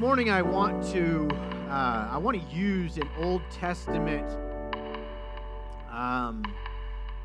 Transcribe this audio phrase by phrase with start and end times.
[0.00, 1.28] morning I want to
[1.68, 4.26] uh, I want to use an Old Testament
[5.92, 6.42] um,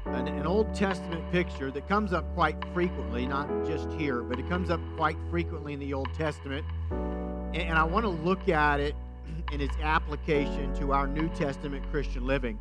[0.03, 4.49] an, an Old Testament picture that comes up quite frequently, not just here, but it
[4.49, 8.81] comes up quite frequently in the Old Testament, and, and I want to look at
[8.81, 8.93] it
[9.53, 12.59] in its application to our New Testament Christian living,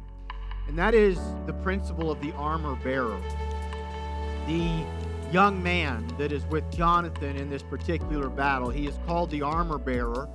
[0.69, 3.21] and that is the principle of the armor bearer.
[4.47, 4.85] The
[5.35, 8.71] young man that is with Jonathan in this particular battle.
[8.71, 10.29] He is called the armor bearer,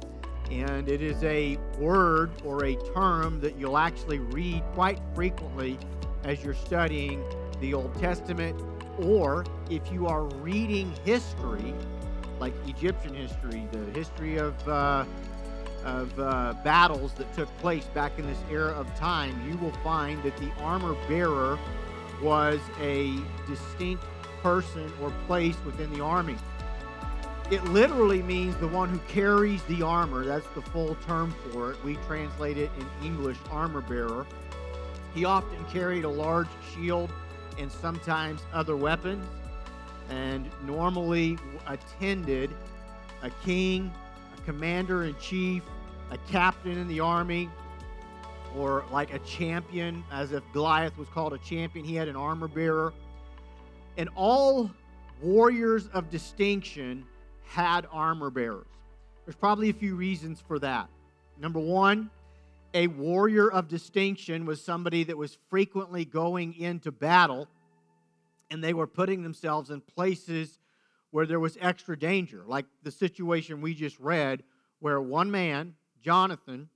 [0.52, 5.80] and it is a word or a term that you'll actually read quite frequently
[6.26, 7.24] as you're studying
[7.62, 8.62] the Old Testament,
[9.00, 11.74] or if you are reading history,
[12.42, 14.68] like Egyptian history, the history of.
[14.68, 15.06] Uh,
[15.86, 20.22] of uh, battles that took place back in this era of time, you will find
[20.24, 21.58] that the armor bearer
[22.22, 24.04] was a distinct
[24.42, 26.36] person or place within the army.
[27.52, 30.24] It literally means the one who carries the armor.
[30.24, 31.84] That's the full term for it.
[31.84, 34.28] We translate it in English armor bearer.
[35.16, 37.12] He often carried a large shield
[37.58, 39.26] and sometimes other weapons,
[40.10, 42.52] and normally attended
[43.24, 43.92] a king,
[44.38, 45.64] a commander in chief,
[46.12, 47.50] a captain in the army,
[48.56, 51.84] or like a champion, as if Goliath was called a champion.
[51.84, 52.94] He had an armor bearer.
[54.00, 54.72] And all
[55.22, 57.04] warriors of distinction
[57.44, 58.66] had armor bearers.
[59.26, 60.88] There's probably a few reasons for that.
[61.38, 62.10] Number one,
[62.74, 67.50] a warrior of distinction was somebody that was frequently going into battle
[68.50, 70.60] and they were putting themselves in places
[71.12, 74.44] where there was extra danger, like the situation we just read,
[74.80, 76.70] where one man, Jonathan,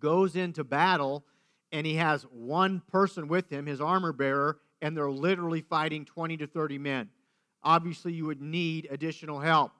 [0.00, 1.24] goes into battle
[1.70, 6.36] and he has one person with him, his armor bearer, and they're literally fighting 20
[6.38, 7.08] to 30 men.
[7.62, 9.72] Obviously, you would need additional help.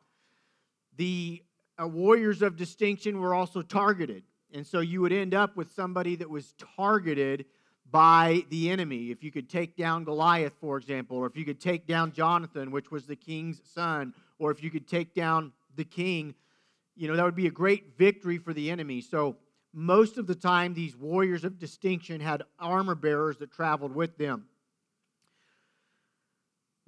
[0.96, 1.42] The
[1.80, 4.24] uh, warriors of distinction were also targeted.
[4.52, 7.44] And so you would end up with somebody that was targeted
[7.90, 9.10] by the enemy.
[9.10, 12.70] If you could take down Goliath, for example, or if you could take down Jonathan,
[12.70, 16.34] which was the king's son, or if you could take down the king,
[16.96, 19.00] you know, that would be a great victory for the enemy.
[19.00, 19.36] So
[19.72, 24.46] most of the time, these warriors of distinction had armor bearers that traveled with them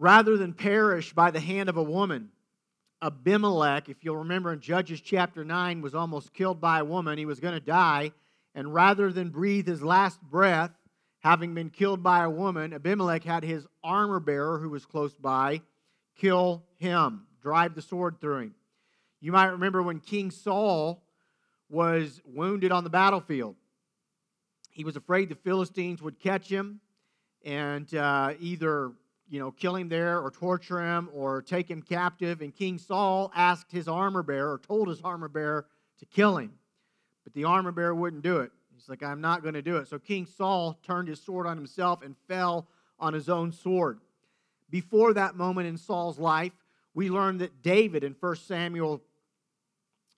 [0.01, 2.31] rather than perish by the hand of a woman.
[3.03, 7.19] Abimelech, if you'll remember in Judges chapter 9, was almost killed by a woman.
[7.19, 8.13] He was going to die.
[8.55, 10.73] And rather than breathe his last breath,
[11.19, 15.61] having been killed by a woman, Abimelech had his armor bearer, who was close by,
[16.17, 18.55] kill him, drive the sword through him.
[19.21, 21.03] You might remember when King Saul
[21.69, 23.55] was wounded on the battlefield.
[24.71, 26.81] He was afraid the Philistines would catch him
[27.45, 28.93] and uh, either
[29.31, 32.43] you know, kill him there or torture him or take him captive.
[32.43, 35.67] And King Saul asked his armor bearer or told his armor bearer
[36.01, 36.53] to kill him.
[37.23, 38.51] But the armor bearer wouldn't do it.
[38.75, 39.87] He's like, I'm not going to do it.
[39.87, 42.67] So King Saul turned his sword on himself and fell
[42.99, 44.01] on his own sword.
[44.69, 46.53] Before that moment in Saul's life,
[46.93, 49.01] we learned that David in 1 Samuel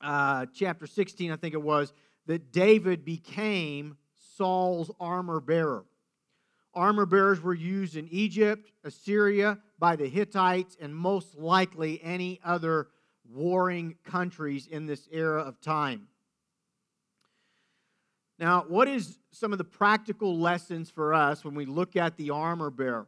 [0.00, 1.92] uh, chapter 16, I think it was,
[2.26, 3.96] that David became
[4.36, 5.84] Saul's armor bearer.
[6.74, 12.88] Armor bearers were used in Egypt, Assyria, by the Hittites, and most likely any other
[13.30, 16.08] warring countries in this era of time.
[18.38, 22.30] Now, what is some of the practical lessons for us when we look at the
[22.30, 23.06] armor bearer?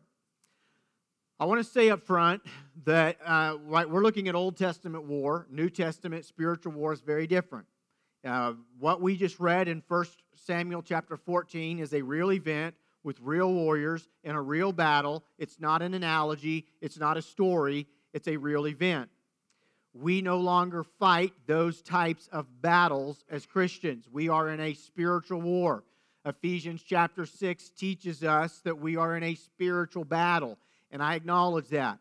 [1.41, 2.43] I want to say up front
[2.85, 7.27] that uh, right, we're looking at Old Testament war, New Testament spiritual war is very
[7.27, 7.67] different.
[8.25, 12.75] Uh, what we just read in 1 Samuel chapter 14 is a real event
[13.05, 15.23] with real warriors in a real battle.
[15.39, 19.11] It's not an analogy, it's not a story, it's a real event.
[19.93, 24.09] We no longer fight those types of battles as Christians.
[24.11, 25.85] We are in a spiritual war.
[26.25, 30.59] Ephesians chapter 6 teaches us that we are in a spiritual battle,
[30.91, 31.99] and I acknowledge that.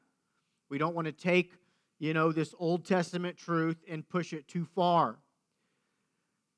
[0.70, 1.52] We don't want to take,
[2.00, 5.20] you know, this Old Testament truth and push it too far.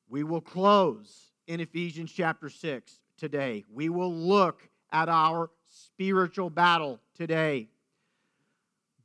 [0.07, 3.63] We will close in Ephesians chapter 6 today.
[3.73, 7.67] We will look at our spiritual battle today.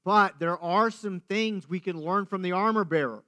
[0.04, 3.22] But there are some things we can learn from the armor bearer.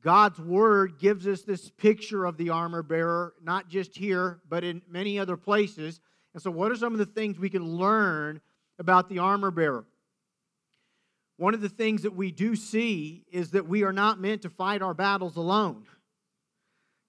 [0.00, 4.80] God's word gives us this picture of the armor bearer, not just here, but in
[4.88, 6.00] many other places.
[6.34, 8.40] And so, what are some of the things we can learn
[8.78, 9.84] about the armor bearer?
[11.36, 14.50] One of the things that we do see is that we are not meant to
[14.50, 15.84] fight our battles alone.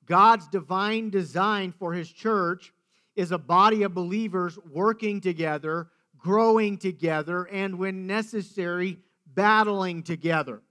[0.05, 2.73] God's divine design for his church
[3.19, 10.61] is a body of believers working together, growing together, and when necessary, battling together.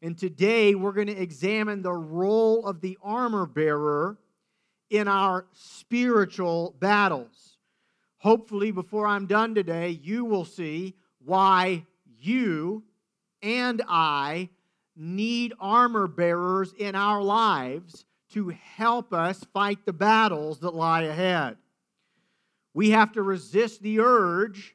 [0.00, 4.16] And today we're going to examine the role of the armor bearer
[4.90, 7.58] in our spiritual battles.
[8.18, 10.94] Hopefully, before I'm done today, you will see
[11.24, 11.84] why
[12.20, 12.84] you
[13.42, 14.50] and I
[14.94, 21.56] need armor bearers in our lives to help us fight the battles that lie ahead.
[22.74, 24.74] We have to resist the urge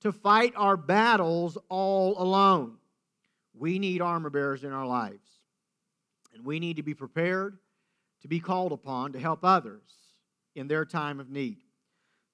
[0.00, 2.76] to fight our battles all alone.
[3.54, 5.28] We need armor bearers in our lives.
[6.34, 7.58] And we need to be prepared
[8.22, 9.82] to be called upon to help others
[10.54, 11.58] in their time of need.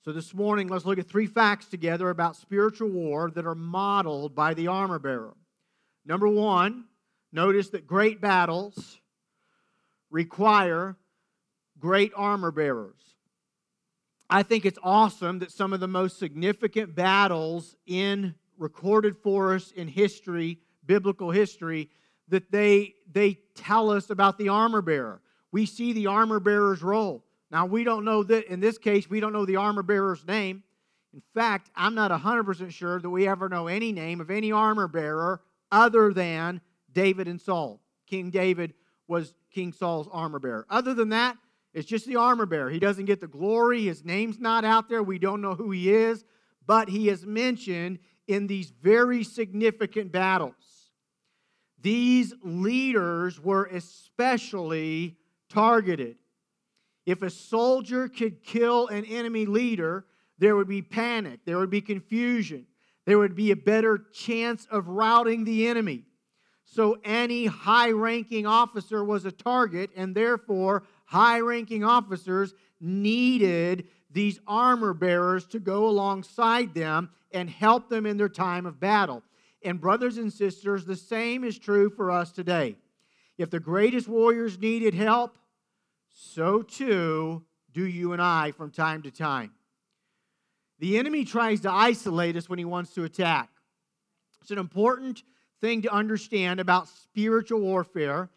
[0.04, 4.34] So, this morning, let's look at three facts together about spiritual war that are modeled
[4.34, 5.36] by the armor bearer.
[6.04, 6.86] Number one,
[7.30, 8.98] notice that great battles
[10.10, 10.96] require
[11.78, 13.11] great armor bearers.
[14.32, 19.72] I think it's awesome that some of the most significant battles in recorded for us
[19.72, 21.90] in history, biblical history,
[22.28, 25.20] that they they tell us about the armor bearer.
[25.50, 27.22] We see the armor bearer's role.
[27.50, 30.62] Now we don't know that in this case we don't know the armor bearer's name.
[31.12, 34.88] In fact, I'm not 100% sure that we ever know any name of any armor
[34.88, 37.82] bearer other than David and Saul.
[38.06, 38.72] King David
[39.08, 40.64] was King Saul's armor bearer.
[40.70, 41.36] Other than that,
[41.74, 42.70] it's just the armor bearer.
[42.70, 43.84] He doesn't get the glory.
[43.84, 45.02] His name's not out there.
[45.02, 46.24] We don't know who he is,
[46.66, 50.90] but he is mentioned in these very significant battles.
[51.80, 55.16] These leaders were especially
[55.48, 56.16] targeted.
[57.04, 60.06] If a soldier could kill an enemy leader,
[60.38, 62.66] there would be panic, there would be confusion,
[63.04, 66.04] there would be a better chance of routing the enemy.
[66.64, 74.40] So, any high ranking officer was a target, and therefore, high ranking officers needed these
[74.46, 79.22] armor bearers to go alongside them and help them in their time of battle.
[79.62, 82.76] And, brothers and sisters, the same is true for us today.
[83.36, 85.36] If the greatest warriors needed help,
[86.14, 87.44] so too
[87.74, 89.52] do you and I from time to time.
[90.78, 93.50] The enemy tries to isolate us when he wants to attack.
[94.40, 95.22] It's an important
[95.60, 98.30] thing to understand about spiritual warfare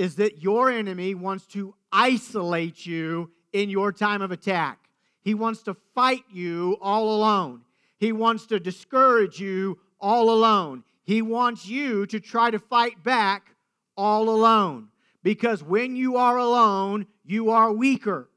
[0.00, 4.88] is that your enemy wants to isolate you in your time of attack.
[5.20, 7.60] He wants to fight you all alone.
[7.98, 10.84] He wants to discourage you all alone.
[11.04, 13.54] He wants you to try to fight back
[13.94, 14.88] all alone.
[15.22, 18.30] Because when you are alone, you are weaker.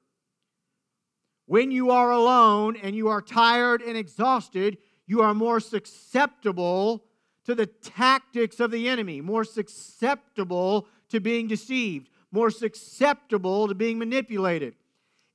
[1.45, 7.05] When you are alone and you are tired and exhausted, you are more susceptible
[7.45, 13.97] to the tactics of the enemy, more susceptible to being deceived, more susceptible to being
[13.97, 14.75] manipulated.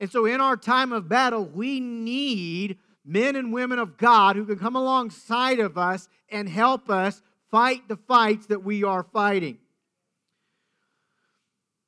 [0.01, 4.45] And so, in our time of battle, we need men and women of God who
[4.45, 9.59] can come alongside of us and help us fight the fights that we are fighting.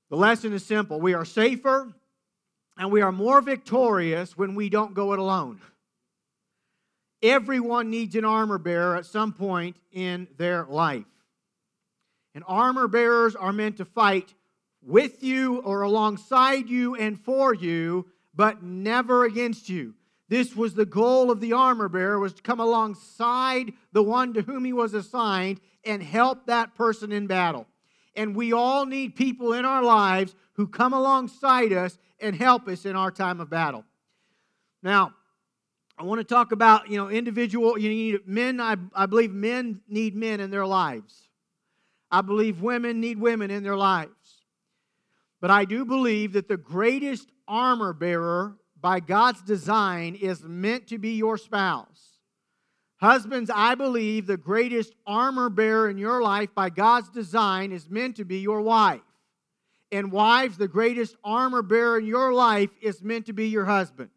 [0.08, 1.92] The lesson is simple we are safer
[2.76, 5.60] and we are more victorious when we don't go it alone.
[7.22, 11.04] Everyone needs an armor bearer at some point in their life.
[12.34, 14.34] And armor bearers are meant to fight
[14.82, 19.94] with you or alongside you and for you, but never against you.
[20.28, 24.42] This was the goal of the armor bearer was to come alongside the one to
[24.42, 27.66] whom he was assigned and help that person in battle.
[28.14, 32.84] And we all need people in our lives who come alongside us and help us
[32.84, 33.84] in our time of battle.
[34.82, 35.14] Now,
[35.98, 39.80] I want to talk about, you know, individual, you need men, I, I believe men
[39.88, 41.28] need men in their lives.
[42.10, 44.10] I believe women need women in their lives.
[45.40, 50.98] But I do believe that the greatest armor bearer by God's design is meant to
[50.98, 52.18] be your spouse.
[53.00, 58.16] Husbands, I believe the greatest armor bearer in your life by God's design is meant
[58.16, 59.00] to be your wife.
[59.90, 64.10] And wives, the greatest armor bearer in your life is meant to be your husband.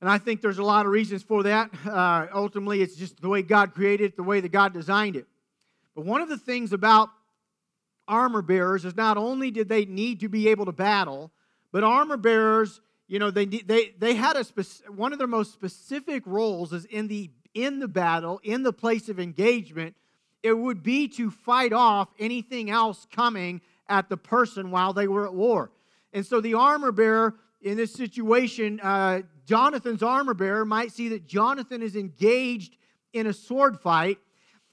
[0.00, 1.70] And I think there's a lot of reasons for that.
[1.86, 5.26] Uh, ultimately, it's just the way God created it, the way that God designed it.
[6.00, 7.10] But one of the things about
[8.08, 11.30] armor bearers is not only did they need to be able to battle,
[11.72, 15.52] but armor bearers, you know, they they they had a spec- one of their most
[15.52, 19.94] specific roles is in the in the battle, in the place of engagement,
[20.42, 25.26] it would be to fight off anything else coming at the person while they were
[25.26, 25.70] at war.
[26.14, 31.26] And so the armor bearer in this situation, uh, Jonathan's armor bearer might see that
[31.26, 32.78] Jonathan is engaged
[33.12, 34.16] in a sword fight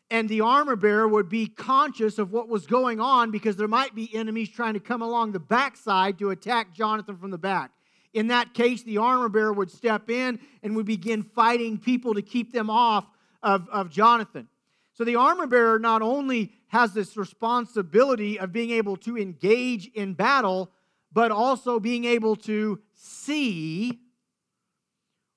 [0.09, 3.93] and the armor bearer would be conscious of what was going on because there might
[3.93, 7.71] be enemies trying to come along the backside to attack Jonathan from the back.
[8.13, 12.21] In that case, the armor bearer would step in and would begin fighting people to
[12.21, 13.05] keep them off
[13.43, 14.47] of, of Jonathan.
[14.93, 20.13] So the armor bearer not only has this responsibility of being able to engage in
[20.13, 20.71] battle,
[21.11, 23.99] but also being able to see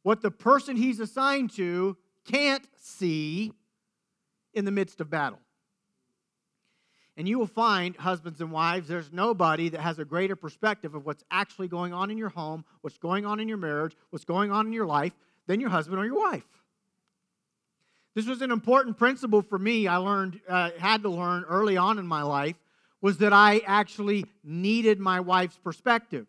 [0.02, 3.52] what the person he's assigned to can't see
[4.54, 5.38] in the midst of battle.
[7.16, 11.04] And you will find, husbands and wives, there's nobody that has a greater perspective of
[11.04, 14.50] what's actually going on in your home, what's going on in your marriage, what's going
[14.50, 15.12] on in your life
[15.46, 16.46] than your husband or your wife.
[18.14, 19.86] This was an important principle for me.
[19.86, 22.56] I learned, uh, had to learn early on in my life,
[23.00, 26.26] was that I actually needed my wife's perspective,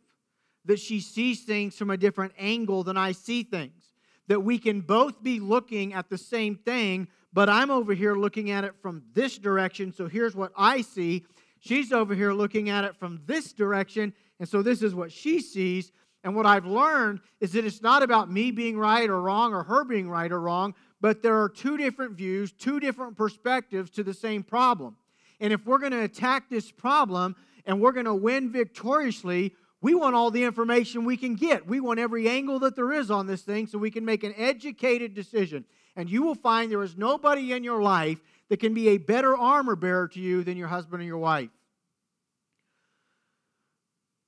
[0.65, 3.93] that she sees things from a different angle than I see things,
[4.27, 8.51] that we can both be looking at the same thing, but I'm over here looking
[8.51, 11.25] at it from this direction, so here's what I see.
[11.59, 15.39] She's over here looking at it from this direction, and so this is what she
[15.39, 15.91] sees.
[16.23, 19.63] And what I've learned is that it's not about me being right or wrong or
[19.63, 24.03] her being right or wrong, but there are two different views, two different perspectives to
[24.03, 24.95] the same problem.
[25.39, 27.35] And if we're going to attack this problem
[27.65, 31.65] and we're going to win victoriously, we want all the information we can get.
[31.67, 34.35] We want every angle that there is on this thing so we can make an
[34.37, 35.65] educated decision.
[35.95, 38.19] And you will find there is nobody in your life
[38.49, 41.49] that can be a better armor bearer to you than your husband or your wife.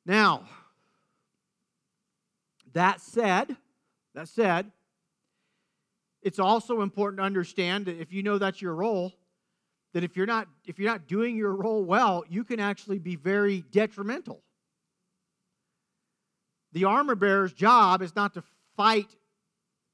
[0.05, 0.43] Now,
[2.73, 3.55] that said,
[4.13, 4.71] that said,
[6.21, 9.13] it's also important to understand that if you know that's your role,
[9.93, 13.15] that if you're not if you're not doing your role well, you can actually be
[13.15, 14.41] very detrimental.
[16.71, 18.43] The armor bearer's job is not to
[18.75, 19.15] fight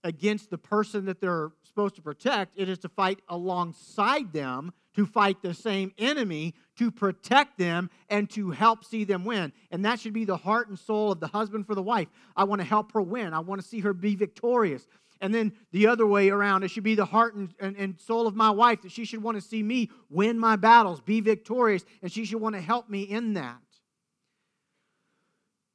[0.03, 5.05] against the person that they're supposed to protect, it is to fight alongside them, to
[5.05, 9.53] fight the same enemy, to protect them, and to help see them win.
[9.71, 12.09] And that should be the heart and soul of the husband for the wife.
[12.35, 14.87] I want to help her win, I want to see her be victorious.
[15.21, 18.27] And then the other way around, it should be the heart and, and, and, soul
[18.27, 21.85] of my wife that she should want to see me win my battles, be victorious,
[22.01, 23.61] and she should want to help me in that.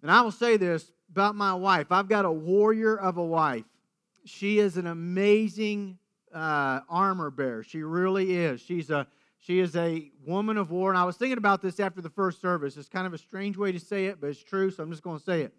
[0.03, 3.65] And I will say this about my wife I've got a warrior of a wife.
[4.25, 5.99] She is an amazing
[6.33, 7.63] uh, armor bearer.
[7.63, 8.61] She really is.
[8.61, 9.07] She's a
[9.39, 10.91] she is a woman of war.
[10.91, 12.79] And I was thinking about this after the first service.
[12.79, 15.03] It's kind of a strange way to say it, but it's true, so I'm just
[15.03, 15.55] going to say it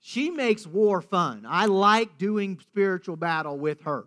[0.00, 1.44] she makes war fun.
[1.48, 4.06] I like doing spiritual battle with her.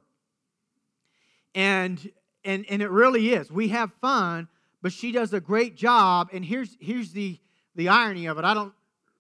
[1.54, 2.12] And
[2.44, 3.52] and and it really is.
[3.52, 4.48] We have fun,
[4.82, 6.30] but she does a great job.
[6.32, 7.40] And here's here's the
[7.76, 8.46] the irony of it.
[8.46, 8.74] I don't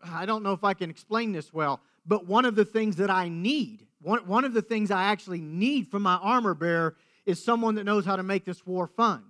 [0.04, 3.10] I don't know if I can explain this well, but one of the things that
[3.10, 7.44] I need, one, one of the things I actually need from my armor bearer is
[7.44, 9.24] someone that knows how to make this war fun.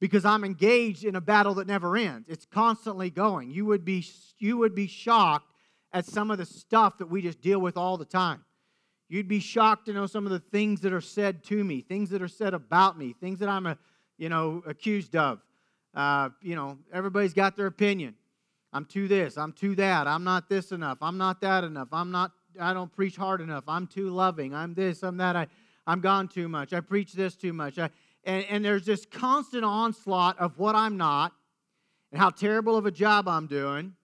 [0.00, 2.28] Because I'm engaged in a battle that never ends.
[2.28, 3.50] It's constantly going.
[3.50, 4.06] You would be
[4.38, 5.50] you would be shocked
[5.92, 8.44] at some of the stuff that we just deal with all the time.
[9.08, 12.10] You'd be shocked to know some of the things that are said to me, things
[12.10, 13.78] that are said about me, things that I'm, a,
[14.18, 15.40] you know, accused of.
[15.94, 18.14] Uh, you know, everybody's got their opinion.
[18.72, 19.38] I'm too this.
[19.38, 20.06] I'm too that.
[20.06, 20.98] I'm not this enough.
[21.00, 21.88] I'm not that enough.
[21.90, 22.32] I'm not.
[22.58, 23.64] I don't preach hard enough.
[23.68, 24.54] I'm too loving.
[24.54, 25.02] I'm this.
[25.02, 25.36] I'm that.
[25.36, 25.46] I,
[25.86, 26.72] I'm gone too much.
[26.72, 27.78] I preach this too much.
[27.78, 27.90] I,
[28.24, 31.32] and, and there's this constant onslaught of what I'm not,
[32.12, 33.94] and how terrible of a job I'm doing,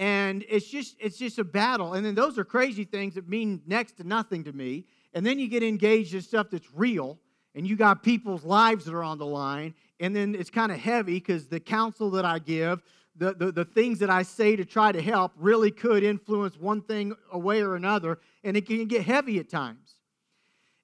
[0.00, 3.60] and it's just it's just a battle and then those are crazy things that mean
[3.66, 7.18] next to nothing to me and then you get engaged in stuff that's real
[7.54, 10.78] and you got people's lives that are on the line and then it's kind of
[10.78, 12.82] heavy because the counsel that i give
[13.20, 16.82] the, the, the things that i say to try to help really could influence one
[16.82, 19.94] thing away or another and it can get heavy at times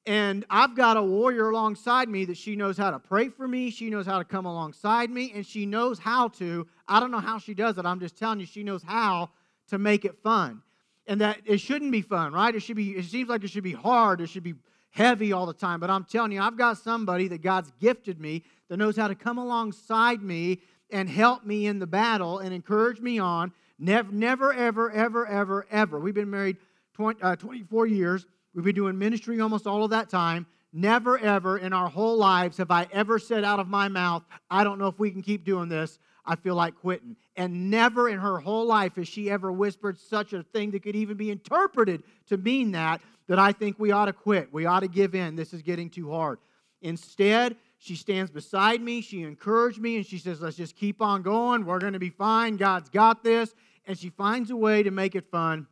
[0.06, 3.70] and I've got a warrior alongside me that she knows how to pray for me.
[3.70, 6.68] She knows how to come alongside me, and she knows how to.
[6.86, 7.84] I don't know how she does it.
[7.84, 9.30] I'm just telling you, she knows how
[9.68, 10.62] to make it fun.
[11.08, 12.54] And that it shouldn't be fun, right?
[12.54, 14.54] It should be, it seems like it should be hard, it should be
[14.90, 15.80] heavy all the time.
[15.80, 19.14] But I'm telling you, I've got somebody that God's gifted me that knows how to
[19.14, 23.52] come alongside me and help me in the battle and encourage me on.
[23.78, 26.00] Never, never, ever, ever, ever, ever.
[26.00, 26.56] We've been married
[26.94, 28.26] 20, uh, 24 years
[28.56, 30.46] We've been doing ministry almost all of that time.
[30.72, 34.64] Never, ever in our whole lives have I ever said out of my mouth, I
[34.64, 35.98] don't know if we can keep doing this.
[36.24, 37.16] I feel like quitting.
[37.36, 40.96] And never in her whole life has she ever whispered such a thing that could
[40.96, 44.50] even be interpreted to mean that, that I think we ought to quit.
[44.52, 45.36] We ought to give in.
[45.36, 46.38] This is getting too hard.
[46.80, 49.00] Instead, she stands beside me.
[49.00, 51.64] She encouraged me and she says, Let's just keep on going.
[51.64, 52.56] We're going to be fine.
[52.56, 53.54] God's got this.
[53.86, 55.66] And she finds a way to make it fun.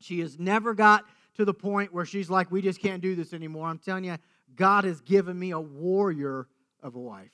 [0.00, 1.04] She has never got
[1.36, 3.68] to the point where she's like, we just can't do this anymore.
[3.68, 4.16] I'm telling you,
[4.54, 6.46] God has given me a warrior
[6.82, 7.30] of a wife.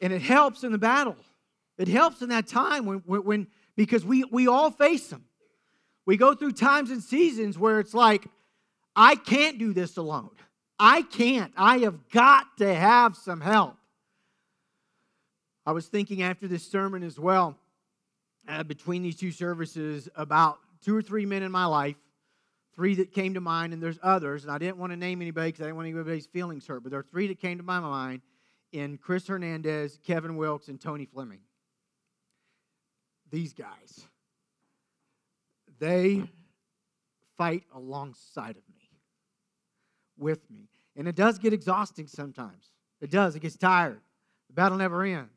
[0.00, 1.16] And it helps in the battle.
[1.76, 5.24] It helps in that time when, when because we, we all face them.
[6.08, 8.28] We go through times and seasons where it's like,
[8.96, 10.30] I can't do this alone.
[10.78, 11.52] I can't.
[11.54, 13.76] I have got to have some help.
[15.66, 17.58] I was thinking after this sermon as well,
[18.48, 21.96] uh, between these two services, about two or three men in my life,
[22.74, 25.48] three that came to mind, and there's others, and I didn't want to name anybody
[25.48, 27.80] because I didn't want anybody's feelings hurt, but there are three that came to my
[27.80, 28.22] mind
[28.72, 31.40] in Chris Hernandez, Kevin Wilkes, and Tony Fleming.
[33.30, 34.06] These guys,
[35.78, 36.24] they
[37.36, 38.90] fight alongside of me,
[40.16, 40.68] with me.
[40.96, 42.72] And it does get exhausting sometimes.
[43.00, 44.00] It does, it gets tired.
[44.48, 45.30] The battle never ends.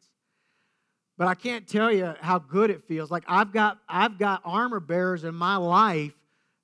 [1.17, 3.12] But I can't tell you how good it feels.
[3.12, 6.13] Like I've got I've got armor bearers in my life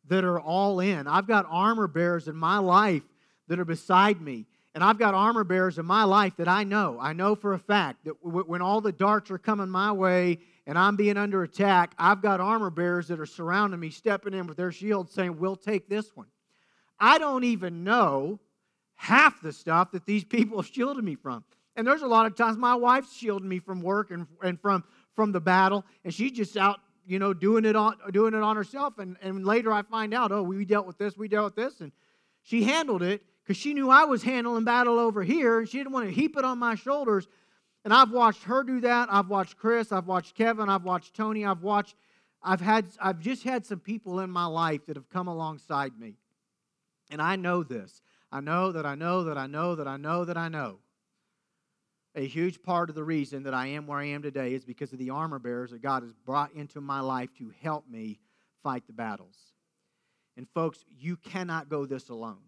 [0.07, 1.05] that are all in.
[1.05, 3.03] I've got armor bearers in my life
[3.47, 4.47] that are beside me.
[4.73, 6.97] And I've got armor bearers in my life that I know.
[6.99, 10.77] I know for a fact that when all the darts are coming my way and
[10.77, 14.57] I'm being under attack, I've got armor bearers that are surrounding me, stepping in with
[14.57, 16.27] their shields, saying, We'll take this one.
[16.99, 18.39] I don't even know
[18.95, 21.45] half the stuff that these people have shielded me from.
[21.77, 24.83] And there's a lot of times my wife's shielding me from work and, and from,
[25.15, 28.57] from the battle, and she's just out, you know, doing it on doing it on
[28.57, 28.97] herself.
[28.97, 31.79] And, and later I find out, oh, we dealt with this, we dealt with this,
[31.79, 31.93] and
[32.41, 35.93] she handled it because she knew I was handling battle over here, and she didn't
[35.93, 37.27] want to heap it on my shoulders.
[37.83, 39.07] And I've watched her do that.
[39.11, 39.91] I've watched Chris.
[39.91, 40.69] I've watched Kevin.
[40.69, 41.45] I've watched Tony.
[41.45, 41.95] I've watched.
[42.43, 42.87] I've had.
[43.01, 46.15] I've just had some people in my life that have come alongside me,
[47.09, 48.01] and I know this.
[48.31, 50.79] I know that I know that I know that I know that I know
[52.17, 54.91] a huge part of the reason that I am where I am today is because
[54.91, 58.19] of the armor bearers that God has brought into my life to help me
[58.63, 59.37] fight the battles.
[60.35, 62.41] And folks, you cannot go this alone.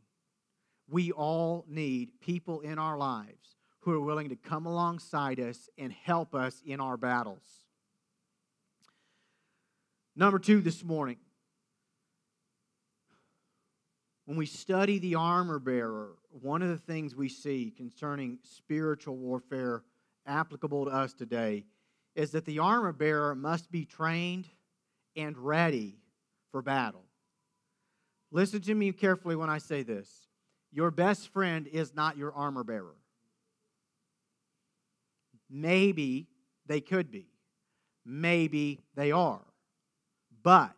[0.89, 3.57] We all need people in our lives
[3.89, 7.65] who are willing to come alongside us and help us in our battles.
[10.15, 11.17] Number two this morning,
[14.25, 19.83] when we study the armor bearer one of the things we see concerning spiritual warfare
[20.27, 21.66] applicable to us today
[22.16, 24.48] is that the armor bearer must be trained
[25.16, 25.98] and ready
[26.51, 27.05] for battle.
[28.31, 30.27] Listen to me carefully when I say this.
[30.72, 32.99] Your best friend is not your armor bearer.
[35.50, 36.27] Maybe
[36.66, 37.27] they could be.
[38.05, 39.42] Maybe they are.
[40.44, 40.75] But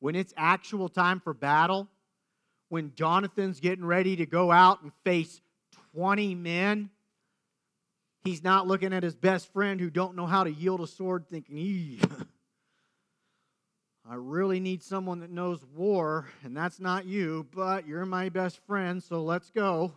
[0.00, 1.88] when it's actual time for battle,
[2.68, 5.40] when Jonathan's getting ready to go out and face
[5.94, 6.90] 20 men,
[8.24, 11.26] he's not looking at his best friend who don't know how to yield a sword
[11.30, 12.00] thinking,
[14.06, 18.58] I really need someone that knows war, and that's not you, but you're my best
[18.66, 19.92] friend, so let's go.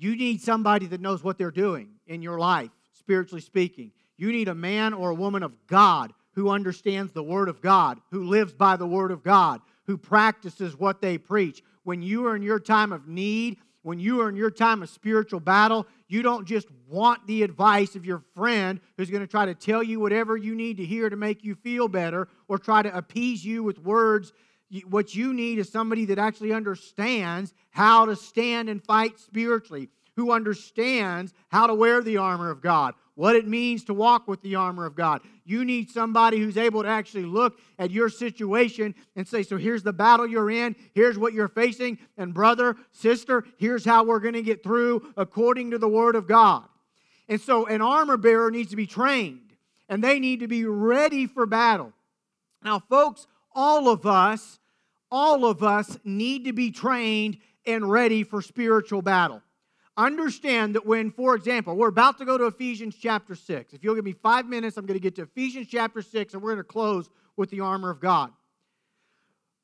[0.00, 3.92] You need somebody that knows what they're doing in your life, spiritually speaking.
[4.16, 8.00] You need a man or a woman of God who understands the Word of God,
[8.10, 11.62] who lives by the Word of God, who practices what they preach.
[11.84, 14.88] When you are in your time of need, when you are in your time of
[14.88, 19.44] spiritual battle, you don't just want the advice of your friend who's going to try
[19.44, 22.80] to tell you whatever you need to hear to make you feel better or try
[22.80, 24.32] to appease you with words.
[24.88, 30.32] What you need is somebody that actually understands how to stand and fight spiritually, who
[30.32, 34.54] understands how to wear the armor of God, what it means to walk with the
[34.54, 35.22] armor of God.
[35.44, 39.82] You need somebody who's able to actually look at your situation and say, So here's
[39.82, 44.34] the battle you're in, here's what you're facing, and brother, sister, here's how we're going
[44.34, 46.64] to get through according to the Word of God.
[47.28, 49.54] And so an armor bearer needs to be trained,
[49.88, 51.92] and they need to be ready for battle.
[52.62, 54.58] Now, folks, all of us,
[55.10, 59.42] all of us need to be trained and ready for spiritual battle
[60.00, 63.72] understand that when, for example, we're about to go to Ephesians chapter 6.
[63.72, 66.42] If you'll give me five minutes, I'm going to get to Ephesians chapter 6, and
[66.42, 68.30] we're going to close with the armor of God.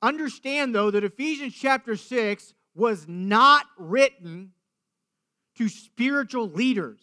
[0.02, 4.52] Understand, though, that Ephesians chapter 6 was not written
[5.56, 7.00] to spiritual leaders.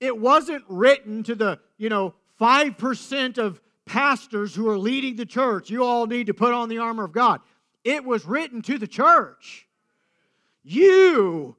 [0.00, 5.70] It wasn't written to the, you know, 5% of pastors who are leading the church.
[5.70, 7.40] You all need to put on the armor of God.
[7.84, 9.68] It was written to the church.
[10.64, 11.54] You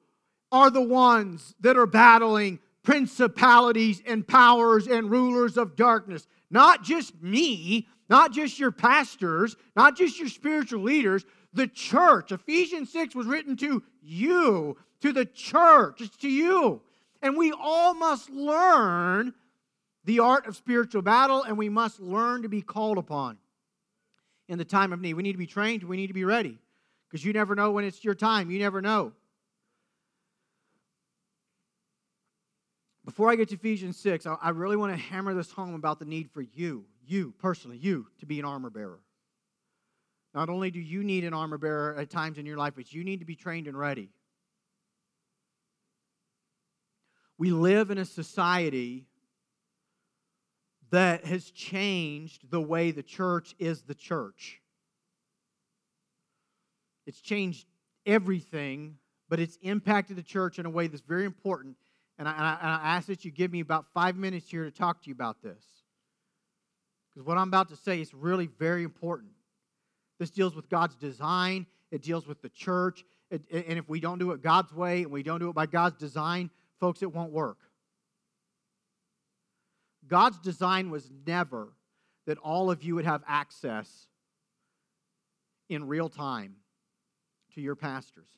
[0.51, 6.27] are the ones that are battling principalities and powers and rulers of darkness.
[6.51, 12.33] Not just me, not just your pastors, not just your spiritual leaders, the church.
[12.33, 16.01] Ephesians 6 was written to you, to the church.
[16.01, 16.81] It's to you.
[17.21, 19.33] And we all must learn
[20.05, 23.37] the art of spiritual battle, and we must learn to be called upon
[24.47, 25.13] in the time of need.
[25.13, 26.59] We need to be trained, we need to be ready
[27.09, 28.49] because you never know when it's your time.
[28.49, 29.13] You never know.
[33.05, 36.05] before I get to Ephesians 6, I, really want to hammer this home about the
[36.05, 38.99] need for you, you personally, you, to be an armor bearer.
[40.33, 43.03] Not only do you need an armor bearer at times in your life, but you
[43.03, 44.09] need to be trained and ready.
[47.37, 49.05] We live in a society
[50.93, 54.61] that has changed the way the church is the church.
[57.07, 57.65] It's changed
[58.05, 61.77] everything, but it's impacted the church in a way that's very important.
[62.19, 64.65] And I, and I, and I ask that you give me about five minutes here
[64.65, 65.63] to talk to you about this.
[67.09, 69.31] Because what I'm about to say is really very important.
[70.19, 73.03] This deals with God's design, it deals with the church.
[73.31, 75.65] It, and if we don't do it God's way and we don't do it by
[75.65, 77.57] God's design, folks, it won't work.
[80.07, 81.69] God's design was never
[82.25, 84.07] that all of you would have access
[85.69, 86.55] in real time
[87.55, 88.29] to your pastors.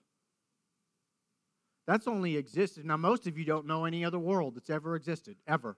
[1.87, 2.85] That's only existed.
[2.85, 5.77] Now, most of you don't know any other world that's ever existed, ever.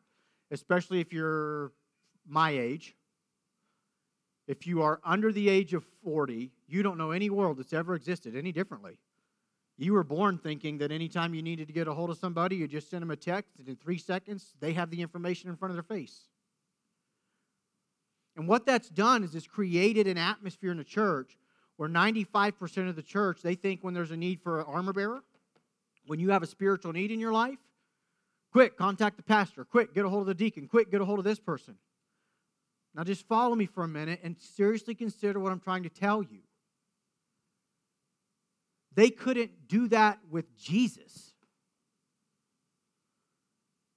[0.52, 1.74] Especially if you're
[2.26, 2.96] my age.
[4.48, 7.96] If you are under the age of 40, you don't know any world that's ever
[7.96, 9.00] existed any differently.
[9.78, 12.68] You were born thinking that anytime you needed to get a hold of somebody, you
[12.68, 15.72] just send them a text, and in three seconds, they have the information in front
[15.72, 16.22] of their face.
[18.36, 21.38] And what that's done is it's created an atmosphere in the church
[21.78, 25.22] where 95% of the church, they think when there's a need for an armor bearer,
[26.08, 27.60] when you have a spiritual need in your life,
[28.52, 29.64] quick, contact the pastor.
[29.64, 30.68] Quick, get a hold of the deacon.
[30.68, 31.76] Quick, get a hold of this person.
[32.96, 36.24] Now, just follow me for a minute and seriously consider what I'm trying to tell
[36.24, 36.40] you.
[38.98, 41.34] They couldn't do that with Jesus.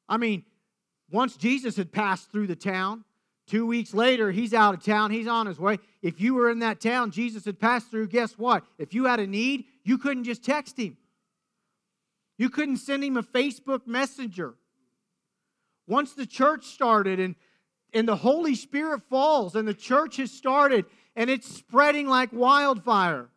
[0.06, 0.44] I mean,
[1.10, 3.04] once Jesus had passed through the town,
[3.46, 5.78] two weeks later, he's out of town, he's on his way.
[6.02, 8.62] If you were in that town Jesus had passed through, guess what?
[8.76, 10.98] If you had a need, you couldn't just text him.
[12.36, 14.52] You couldn't send him a Facebook messenger.
[15.86, 17.36] Once the church started and,
[17.94, 20.84] and the Holy Spirit falls and the church has started
[21.16, 23.30] and it's spreading like wildfire.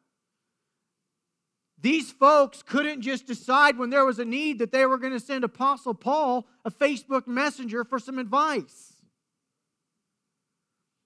[1.84, 5.19] These folks couldn't just decide when there was a need that they were going to
[5.19, 8.93] send Apostle Paul a Facebook messenger for some advice.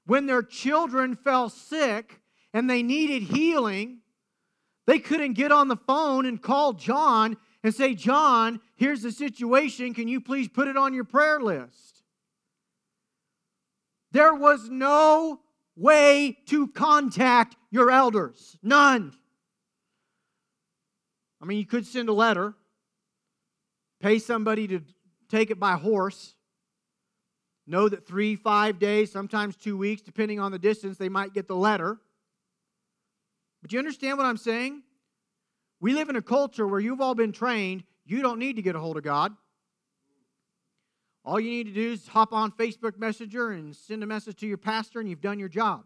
[0.06, 2.22] When their children fell sick
[2.54, 4.02] and they needed healing,
[4.86, 9.96] they couldn't get on the phone and call John and say, John, here's the situation.
[9.96, 12.04] Can you please put it on your prayer list?
[14.12, 15.40] There was no
[15.76, 18.60] way to contact your elders.
[18.62, 19.14] None.
[21.42, 22.54] I mean, you could send a letter,
[24.02, 24.82] pay somebody to
[25.30, 26.36] take it by horse,
[27.68, 31.48] know that three, five days, sometimes two weeks, depending on the distance, they might get
[31.48, 31.98] the letter.
[33.62, 34.84] But you understand what I'm saying?
[35.80, 38.76] We live in a culture where you've all been trained, you don't need to get
[38.76, 39.34] a hold of God.
[41.26, 44.48] All you need to do is hop on Facebook Messenger and send a message to
[44.48, 45.84] your pastor, and you've done your job.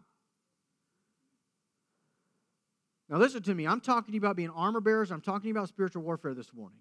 [3.08, 3.66] Now, listen to me.
[3.66, 5.10] I'm talking to you about being armor bearers.
[5.10, 6.78] I'm talking about spiritual warfare this morning.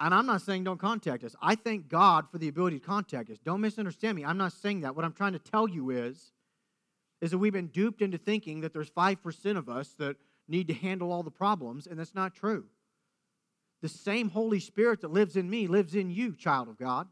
[0.00, 1.36] And I'm not saying don't contact us.
[1.40, 3.38] I thank God for the ability to contact us.
[3.44, 4.24] Don't misunderstand me.
[4.24, 4.96] I'm not saying that.
[4.96, 6.32] What I'm trying to tell you is,
[7.20, 10.16] is that we've been duped into thinking that there's 5% of us that
[10.48, 12.64] need to handle all the problems, and that's not true.
[13.80, 17.06] The same Holy Spirit that lives in me lives in you, child of God.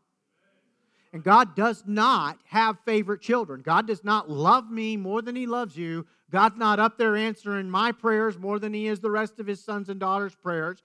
[1.13, 3.63] And God does not have favorite children.
[3.63, 6.07] God does not love me more than He loves you.
[6.31, 9.65] God's not up there answering my prayers more than He is the rest of His
[9.65, 10.83] sons and daughters' prayers.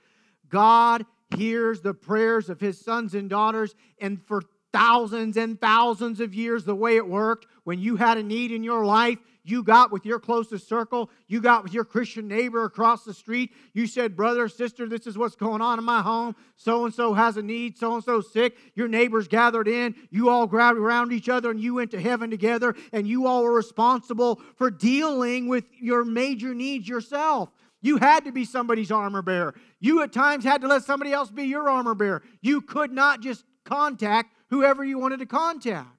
[0.49, 1.05] God
[1.37, 4.41] hears the prayers of His sons and daughters, and for
[4.73, 8.63] thousands and thousands of years, the way it worked, when you had a need in
[8.63, 13.03] your life, you got with your closest circle, you got with your Christian neighbor across
[13.03, 13.51] the street.
[13.73, 16.35] You said, Brother, sister, this is what's going on in my home.
[16.55, 18.57] So and so has a need, so and so sick.
[18.73, 19.95] Your neighbors gathered in.
[20.09, 23.43] You all grabbed around each other and you went to heaven together, and you all
[23.43, 27.49] were responsible for dealing with your major needs yourself.
[27.81, 29.53] You had to be somebody's armor bearer.
[29.79, 32.23] You at times had to let somebody else be your armor bearer.
[32.41, 35.94] You could not just contact whoever you wanted to contact.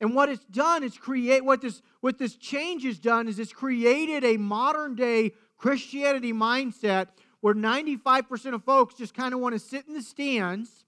[0.00, 3.52] And what it's done is create what this what this change has done is it's
[3.52, 7.08] created a modern day Christianity mindset
[7.40, 10.84] where 95% of folks just kind of want to sit in the stands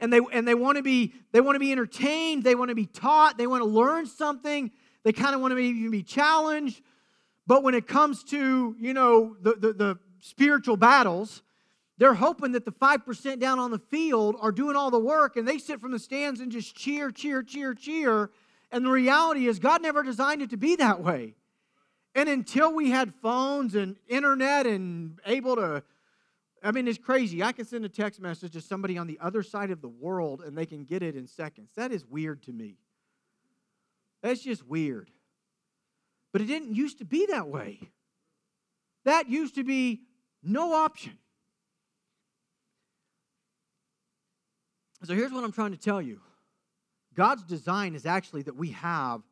[0.00, 2.74] and they and they want to be they want to be entertained, they want to
[2.74, 4.70] be taught, they want to learn something,
[5.04, 6.82] they kind of want to even be challenged.
[7.46, 11.42] But when it comes to, you know, the, the, the spiritual battles,
[11.98, 15.48] they're hoping that the 5% down on the field are doing all the work and
[15.48, 18.30] they sit from the stands and just cheer, cheer, cheer, cheer.
[18.70, 21.34] And the reality is, God never designed it to be that way.
[22.14, 25.82] And until we had phones and internet and able to
[26.62, 27.44] I mean, it's crazy.
[27.44, 30.42] I can send a text message to somebody on the other side of the world
[30.44, 31.70] and they can get it in seconds.
[31.76, 32.78] That is weird to me.
[34.22, 35.10] That's just weird.
[36.32, 37.80] But it didn't used to be that way.
[39.04, 40.02] That used to be
[40.42, 41.18] no option.
[45.04, 46.20] So here's what I'm trying to tell you
[47.14, 49.22] God's design is actually that we have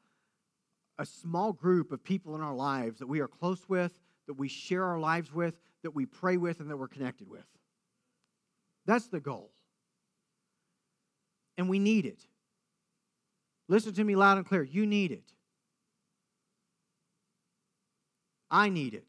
[0.99, 3.93] a small group of people in our lives that we are close with,
[4.27, 7.45] that we share our lives with, that we pray with, and that we're connected with.
[8.87, 9.51] That's the goal.
[11.59, 12.21] And we need it.
[13.69, 14.63] Listen to me loud and clear.
[14.63, 15.25] You need it.
[18.51, 19.09] I need it.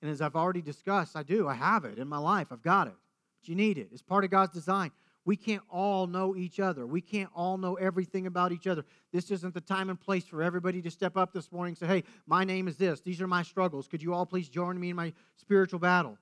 [0.00, 1.48] And as I've already discussed, I do.
[1.48, 2.48] I have it in my life.
[2.50, 2.94] I've got it.
[3.40, 3.88] But you need it.
[3.92, 4.90] It's part of God's design.
[5.28, 6.86] We can't all know each other.
[6.86, 8.86] We can't all know everything about each other.
[9.12, 11.86] This isn't the time and place for everybody to step up this morning and say,
[11.86, 13.02] hey, my name is this.
[13.02, 13.88] These are my struggles.
[13.88, 16.16] Could you all please join me in my spiritual battle?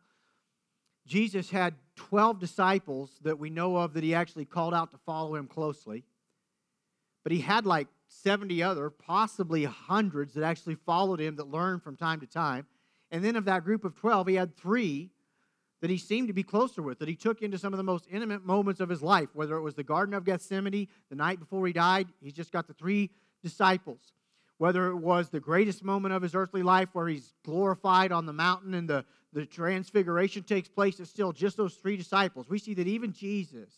[1.06, 5.36] Jesus had 12 disciples that we know of that he actually called out to follow
[5.36, 6.02] him closely.
[7.22, 11.96] But he had like 70 other, possibly hundreds, that actually followed him that learned from
[11.96, 12.66] time to time.
[13.12, 15.10] And then of that group of 12, he had three
[15.80, 18.06] that he seemed to be closer with, that he took into some of the most
[18.10, 21.66] intimate moments of his life, whether it was the Garden of Gethsemane, the night before
[21.66, 23.10] he died, he's just got the three
[23.42, 24.00] disciples.
[24.58, 28.32] Whether it was the greatest moment of his earthly life where he's glorified on the
[28.32, 32.48] mountain and the, the transfiguration takes place, it's still just those three disciples.
[32.48, 33.70] We see that even Jesus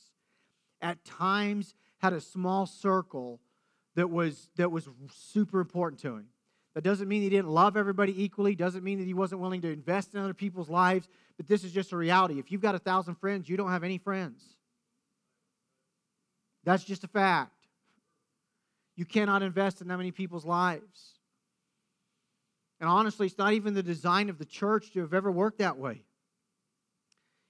[0.81, 3.41] at times had a small circle
[3.97, 6.27] that was, that was super important to him.
[6.79, 9.73] That doesn't mean he didn't love everybody equally, doesn't mean that he wasn't willing to
[9.73, 12.39] invest in other people's lives, but this is just a reality.
[12.39, 14.41] If you've got a thousand friends, you don't have any friends.
[16.63, 17.51] That's just a fact.
[18.95, 21.15] You cannot invest in that many people's lives.
[22.79, 25.79] And honestly, it's not even the design of the church to have ever worked that
[25.79, 26.05] way.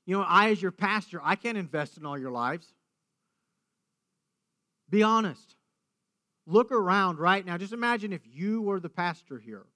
[0.06, 2.66] You know, I, as your pastor, I can't invest in all your lives.
[4.88, 5.57] Be honest.
[6.50, 7.58] Look around right now.
[7.58, 9.66] Just imagine if you were the pastor here.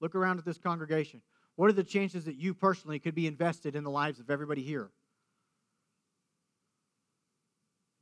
[0.00, 1.20] Look around at this congregation.
[1.56, 4.62] What are the chances that you personally could be invested in the lives of everybody
[4.62, 4.90] here?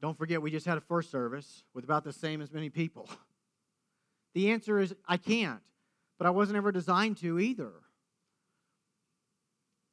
[0.03, 3.09] Don't forget, we just had a first service with about the same as many people.
[4.35, 5.62] The answer is I can't,
[6.19, 7.73] but I wasn't ever designed to either.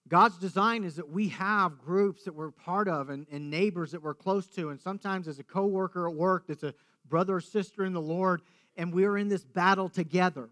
[0.10, 4.04] God's design is that we have groups that we're part of and, and neighbors that
[4.04, 6.74] we're close to, and sometimes as a coworker at work that's a
[7.08, 8.42] brother or sister in the Lord,
[8.76, 10.50] and we're in this battle together.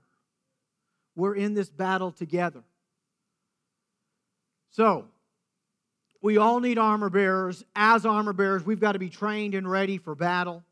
[1.15, 2.63] We're in this battle together.
[4.71, 5.05] So,
[6.21, 7.63] we all need armor bearers.
[7.75, 10.63] As armor bearers, we've got to be trained and ready for battle.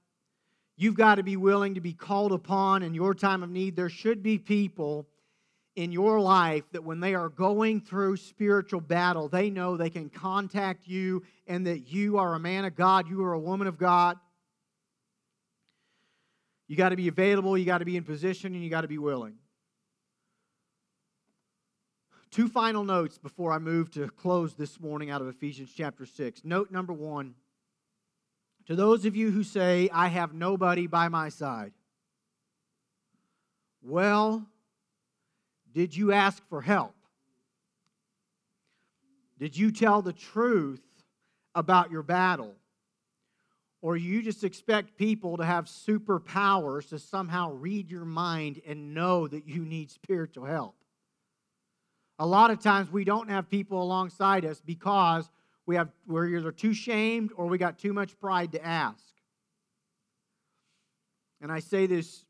[0.77, 3.75] You've got to be willing to be called upon in your time of need.
[3.75, 5.07] There should be people
[5.75, 10.09] in your life that when they are going through spiritual battle, they know they can
[10.09, 13.77] contact you and that you are a man of God, you are a woman of
[13.77, 14.17] God.
[16.69, 18.87] You got to be available, you got to be in position, and you got to
[18.87, 19.33] be willing.
[22.29, 26.45] Two final notes before I move to close this morning out of Ephesians chapter 6.
[26.45, 27.33] Note number one
[28.67, 31.73] to those of you who say, I have nobody by my side.
[33.81, 34.45] Well,
[35.73, 36.93] did you ask for help?
[39.39, 40.83] Did you tell the truth
[41.55, 42.53] about your battle?
[43.81, 49.27] Or you just expect people to have superpowers to somehow read your mind and know
[49.27, 50.75] that you need spiritual help?
[52.19, 55.29] A lot of times we don't have people alongside us because
[55.65, 59.03] we have, we're either too shamed or we got too much pride to ask.
[61.41, 62.25] And I say this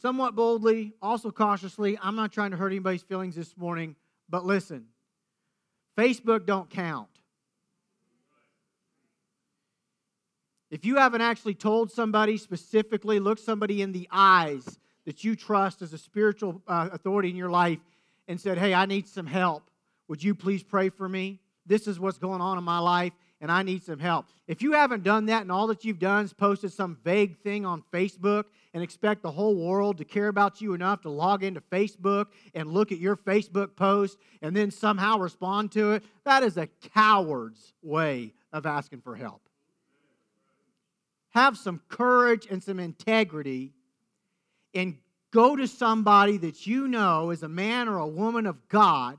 [0.00, 1.98] somewhat boldly, also cautiously.
[2.00, 3.96] I'm not trying to hurt anybody's feelings this morning,
[4.28, 4.86] but listen
[5.98, 7.08] Facebook don't count.
[10.72, 15.82] If you haven't actually told somebody specifically, look somebody in the eyes that you trust
[15.82, 17.78] as a spiritual uh, authority in your life,
[18.26, 19.64] and said, Hey, I need some help.
[20.08, 21.40] Would you please pray for me?
[21.66, 24.26] This is what's going on in my life, and I need some help.
[24.48, 27.66] If you haven't done that and all that you've done is posted some vague thing
[27.66, 31.60] on Facebook and expect the whole world to care about you enough to log into
[31.60, 36.56] Facebook and look at your Facebook post and then somehow respond to it, that is
[36.56, 39.42] a coward's way of asking for help.
[41.32, 43.72] Have some courage and some integrity
[44.74, 44.96] and
[45.32, 49.18] go to somebody that you know is a man or a woman of God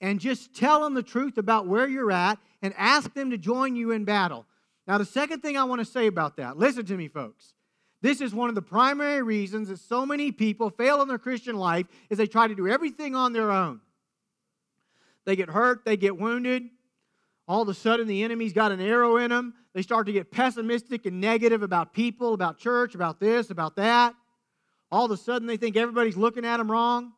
[0.00, 3.76] and just tell them the truth about where you're at and ask them to join
[3.76, 4.46] you in battle.
[4.86, 7.54] Now, the second thing I want to say about that, listen to me, folks.
[8.02, 11.56] This is one of the primary reasons that so many people fail in their Christian
[11.56, 13.80] life is they try to do everything on their own.
[15.24, 16.64] they get hurt, they get wounded.
[17.52, 19.52] All of a sudden, the enemy's got an arrow in them.
[19.74, 24.14] They start to get pessimistic and negative about people, about church, about this, about that.
[24.90, 27.12] All of a sudden, they think everybody's looking at them wrong.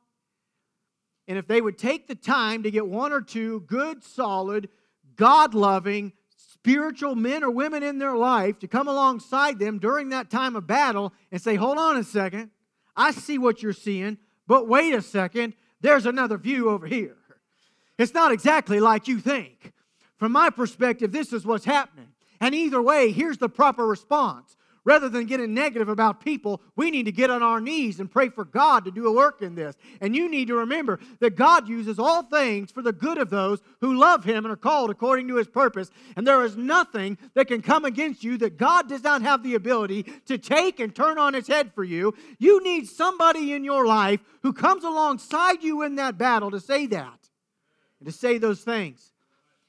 [1.29, 4.71] And if they would take the time to get one or two good, solid,
[5.15, 10.31] God loving, spiritual men or women in their life to come alongside them during that
[10.31, 12.51] time of battle and say, Hold on a second,
[12.97, 14.19] I see what you're seeing,
[14.49, 17.19] but wait a second, there's another view over here.
[17.99, 19.71] It's not exactly like you think.
[20.17, 22.09] From my perspective, this is what's happening.
[22.41, 24.57] And either way, here's the proper response.
[24.87, 28.29] Rather than getting negative about people, we need to get on our knees and pray
[28.29, 29.77] for God to do a work in this.
[30.03, 33.63] And you need to remember that God uses all things for the good of those
[33.81, 35.91] who love Him and are called according to His purpose.
[36.17, 39.55] And there is nothing that can come against you that God does not have the
[39.55, 42.13] ability to take and turn on its head for you.
[42.39, 46.87] You need somebody in your life who comes alongside you in that battle to say
[46.89, 47.31] that
[48.01, 49.14] and to say those things.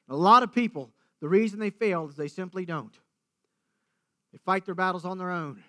[0.10, 0.92] A lot of people,
[1.22, 2.94] the reason they fail is they simply don't.
[4.32, 5.64] They fight their battles on their own.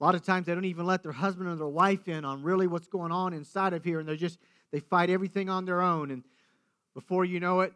[0.00, 2.42] A lot of times they don't even let their husband or their wife in on
[2.42, 4.38] really what's going on inside of here, and they're just,
[4.70, 6.10] they fight everything on their own.
[6.10, 6.22] And
[6.94, 7.72] before you know it,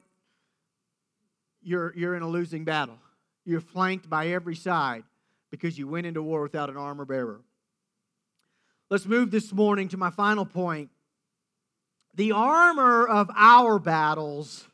[1.62, 2.98] you're, you're in a losing battle.
[3.44, 5.04] You're flanked by every side
[5.50, 7.40] because you went into war without an armor bearer.
[8.90, 10.90] Let's move this morning to my final point.
[12.14, 14.66] The armor of our battles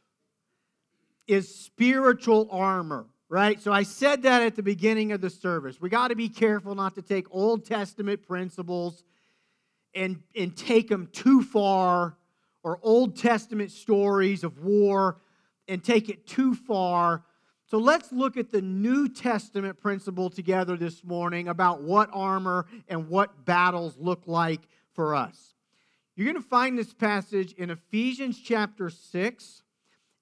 [1.27, 3.61] is spiritual armor right?
[3.61, 5.81] So I said that at the beginning of the service.
[5.81, 9.03] We got to be careful not to take Old Testament principles
[9.95, 12.17] and, and take them too far,
[12.63, 15.19] or Old Testament stories of war
[15.69, 17.25] and take it too far.
[17.69, 23.09] So let's look at the New Testament principle together this morning about what armor and
[23.09, 24.61] what battles look like
[24.93, 25.55] for us.
[26.15, 29.63] You're going to find this passage in Ephesians chapter 6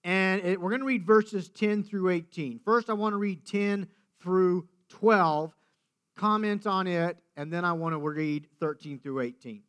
[0.04, 2.60] and it, we're going to read verses 10 through 18.
[2.62, 3.88] First, I want to read 10
[4.20, 5.54] through 12,
[6.14, 9.62] comment on it, and then I want to read 13 through 18.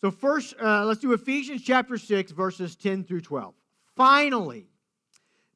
[0.00, 3.54] So, first, uh, let's do Ephesians chapter 6, verses 10 through 12.
[3.96, 4.66] Finally,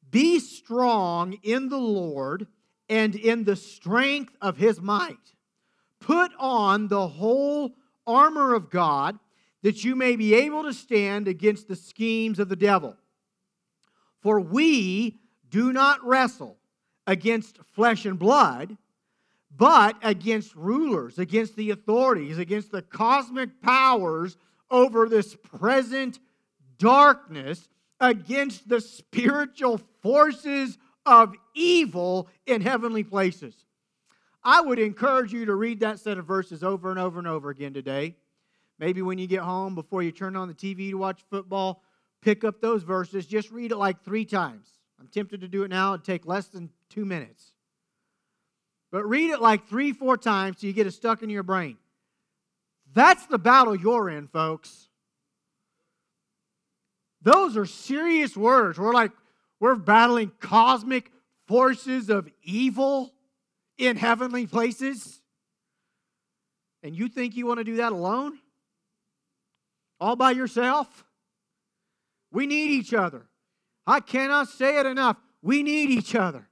[0.09, 2.47] be strong in the Lord
[2.89, 5.17] and in the strength of his might.
[5.99, 7.75] Put on the whole
[8.07, 9.19] armor of God
[9.61, 12.97] that you may be able to stand against the schemes of the devil.
[14.21, 16.57] For we do not wrestle
[17.07, 18.77] against flesh and blood,
[19.55, 24.37] but against rulers, against the authorities, against the cosmic powers
[24.69, 26.19] over this present
[26.77, 27.67] darkness,
[27.99, 33.65] against the spiritual forces of evil in heavenly places.
[34.43, 37.49] I would encourage you to read that set of verses over and over and over
[37.49, 38.15] again today.
[38.79, 41.83] Maybe when you get home, before you turn on the TV to watch football,
[42.21, 44.67] pick up those verses, just read it like three times.
[44.99, 45.93] I'm tempted to do it now.
[45.93, 47.53] It'd take less than two minutes.
[48.91, 51.77] But read it like three, four times so you get it stuck in your brain.
[52.93, 54.89] That's the battle you're in, folks.
[57.21, 58.77] Those are serious words.
[58.77, 59.11] We're like,
[59.59, 61.11] we're battling cosmic
[61.47, 63.13] forces of evil
[63.77, 65.21] in heavenly places.
[66.83, 68.39] And you think you want to do that alone?
[69.99, 71.05] All by yourself?
[72.31, 73.27] We need each other.
[73.85, 75.17] I cannot say it enough.
[75.41, 76.47] We need each other.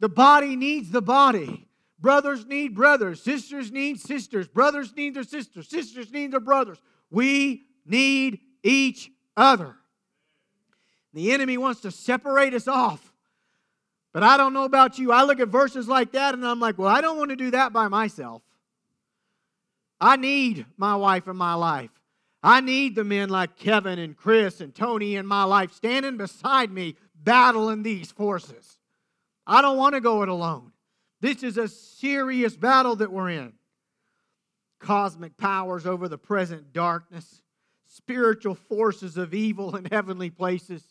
[0.00, 1.68] The body needs the body.
[1.98, 3.22] Brothers need brothers.
[3.22, 4.48] Sisters need sisters.
[4.48, 5.68] Brothers need their sisters.
[5.68, 6.78] Sisters need their brothers.
[7.10, 9.76] We need each other.
[11.12, 13.12] The enemy wants to separate us off.
[14.12, 15.12] But I don't know about you.
[15.12, 17.50] I look at verses like that and I'm like, well, I don't want to do
[17.52, 18.42] that by myself.
[20.00, 21.90] I need my wife in my life.
[22.44, 26.70] I need the men like Kevin and Chris and Tony in my life standing beside
[26.70, 28.76] me, battling these forces.
[29.46, 30.72] I don't want to go it alone.
[31.22, 33.54] This is a serious battle that we're in.
[34.78, 37.40] Cosmic powers over the present darkness,
[37.86, 40.84] spiritual forces of evil in heavenly places.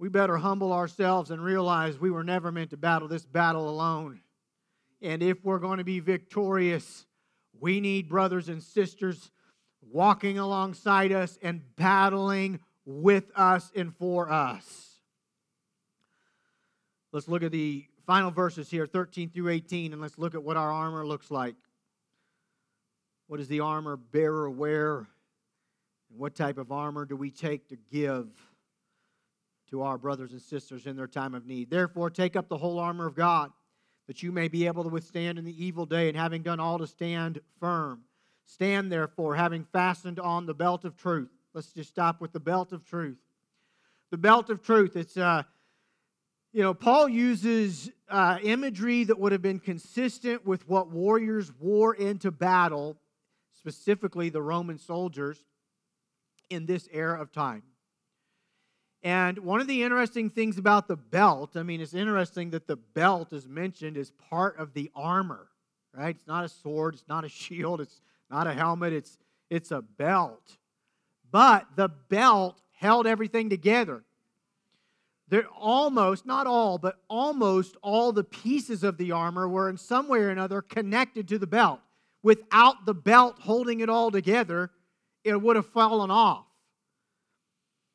[0.00, 4.22] We better humble ourselves and realize we were never meant to battle this battle alone.
[5.00, 7.06] And if we're going to be victorious,
[7.60, 9.30] we need brothers and sisters
[9.90, 15.00] walking alongside us and battling with us and for us.
[17.12, 20.56] Let's look at the final verses here, 13 through 18, and let's look at what
[20.56, 21.54] our armor looks like.
[23.26, 25.06] What does the armor bearer wear?
[26.10, 28.28] And what type of armor do we take to give
[29.70, 31.68] to our brothers and sisters in their time of need?
[31.68, 33.50] Therefore, take up the whole armor of God,
[34.06, 36.78] that you may be able to withstand in the evil day, and having done all
[36.78, 38.04] to stand firm.
[38.48, 42.72] Stand therefore, having fastened on the belt of truth Let's just stop with the belt
[42.72, 43.18] of truth.
[44.12, 44.96] The belt of truth.
[44.96, 45.42] It's, uh,
[46.52, 51.94] you know, Paul uses uh, imagery that would have been consistent with what warriors wore
[51.94, 52.96] into battle,
[53.54, 55.42] specifically the Roman soldiers,
[56.48, 57.62] in this era of time.
[59.02, 62.76] And one of the interesting things about the belt, I mean, it's interesting that the
[62.76, 65.48] belt is mentioned as part of the armor,
[65.92, 66.14] right?
[66.14, 69.18] It's not a sword, it's not a shield, it's not a helmet, it's,
[69.50, 70.56] it's a belt.
[71.30, 74.04] But the belt held everything together.
[75.28, 80.08] There almost, not all, but almost all the pieces of the armor were in some
[80.08, 81.80] way or another connected to the belt.
[82.22, 84.70] Without the belt holding it all together,
[85.24, 86.46] it would have fallen off.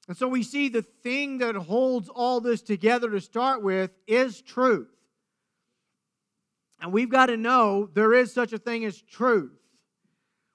[0.07, 4.41] And so we see the thing that holds all this together to start with is
[4.41, 4.89] truth.
[6.81, 9.57] And we've got to know there is such a thing as truth.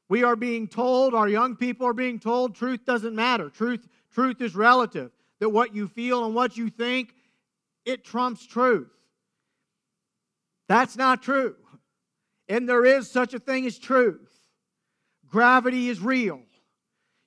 [0.09, 3.50] We are being told, our young people are being told, truth doesn't matter.
[3.50, 5.11] Truth, truth is relative.
[5.40, 7.14] That what you feel and what you think,
[7.84, 8.90] it trumps truth.
[10.66, 11.56] That's not true.
[12.48, 14.30] And there is such a thing as truth.
[15.26, 16.40] Gravity is real.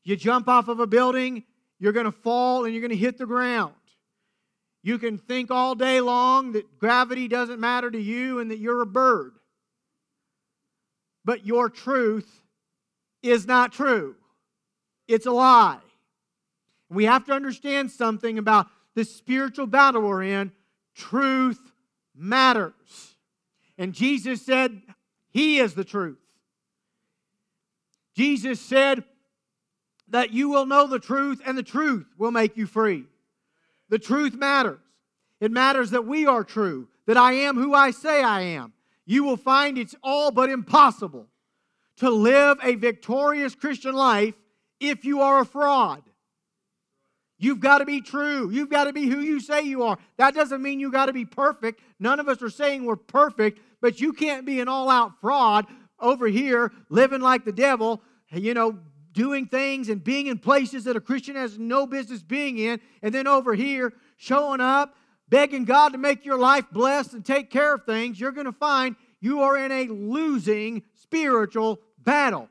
[0.03, 1.43] You jump off of a building,
[1.79, 3.73] you're going to fall and you're going to hit the ground.
[4.83, 8.81] You can think all day long that gravity doesn't matter to you and that you're
[8.81, 9.33] a bird.
[11.23, 12.40] But your truth
[13.21, 14.15] is not true,
[15.07, 15.79] it's a lie.
[16.89, 20.51] We have to understand something about the spiritual battle we're in.
[20.93, 21.71] Truth
[22.13, 23.15] matters.
[23.77, 24.81] And Jesus said,
[25.29, 26.17] He is the truth.
[28.13, 29.05] Jesus said,
[30.11, 33.05] that you will know the truth and the truth will make you free.
[33.89, 34.79] The truth matters.
[35.39, 38.73] It matters that we are true, that I am who I say I am.
[39.05, 41.27] You will find it's all but impossible
[41.97, 44.33] to live a victorious Christian life
[44.79, 46.01] if you are a fraud.
[47.37, 48.51] You've got to be true.
[48.51, 49.97] You've got to be who you say you are.
[50.17, 51.81] That doesn't mean you got to be perfect.
[51.99, 55.65] None of us are saying we're perfect, but you can't be an all out fraud
[55.99, 58.77] over here living like the devil, you know,
[59.13, 63.13] doing things and being in places that a Christian has no business being in, and
[63.13, 64.95] then over here showing up,
[65.27, 68.51] begging God to make your life blessed and take care of things, you're going to
[68.51, 72.47] find you are in a losing spiritual battle.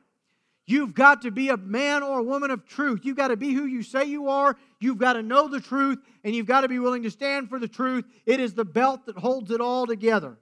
[0.67, 3.01] You've got to be a man or a woman of truth.
[3.03, 4.55] You've got to be who you say you are.
[4.79, 7.57] You've got to know the truth, and you've got to be willing to stand for
[7.57, 8.05] the truth.
[8.25, 10.37] It is the belt that holds it all together.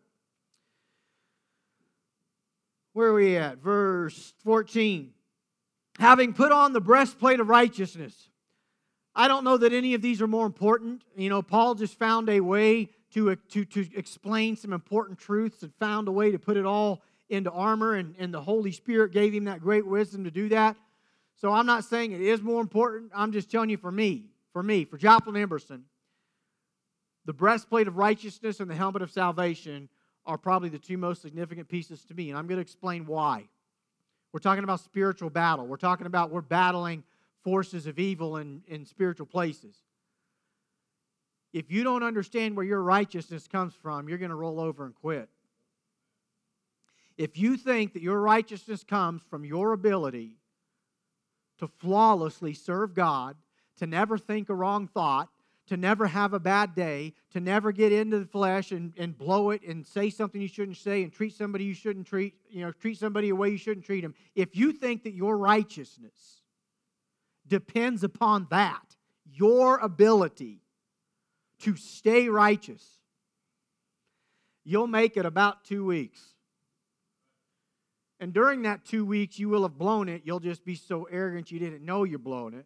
[2.92, 3.60] Where are we at?
[3.60, 5.14] Verse 14
[5.98, 8.30] having put on the breastplate of righteousness.
[9.14, 11.04] I don't know that any of these are more important.
[11.18, 15.74] You know, Paul just found a way to, to, to explain some important truths and
[15.76, 19.34] found a way to put it all into armor, and, and the Holy Spirit gave
[19.34, 20.76] him that great wisdom to do that.
[21.36, 23.12] So I'm not saying it is more important.
[23.16, 25.82] I'm just telling you for me, for me, for Joplin Emberson,
[27.26, 29.88] the breastplate of righteousness and the helmet of salvation
[30.26, 33.48] are probably the two most significant pieces to me, and I'm going to explain why.
[34.32, 35.66] We're talking about spiritual battle.
[35.66, 37.04] We're talking about we're battling
[37.44, 39.76] forces of evil in, in spiritual places.
[41.52, 44.94] If you don't understand where your righteousness comes from, you're going to roll over and
[44.94, 45.30] quit.
[47.20, 50.38] If you think that your righteousness comes from your ability
[51.58, 53.36] to flawlessly serve God,
[53.76, 55.28] to never think a wrong thought,
[55.68, 59.50] to never have a bad day, to never get into the flesh and, and blow
[59.50, 62.72] it and say something you shouldn't say and treat somebody you shouldn't treat, you know,
[62.72, 64.16] treat somebody a way you shouldn't treat them.
[64.34, 66.44] If you think that your righteousness
[67.46, 68.96] depends upon that,
[69.30, 70.62] your ability
[71.64, 72.82] to stay righteous,
[74.64, 76.22] you'll make it about two weeks.
[78.20, 80.24] And during that two weeks, you will have blown it.
[80.26, 82.66] You'll just be so arrogant you didn't know you're blowing it.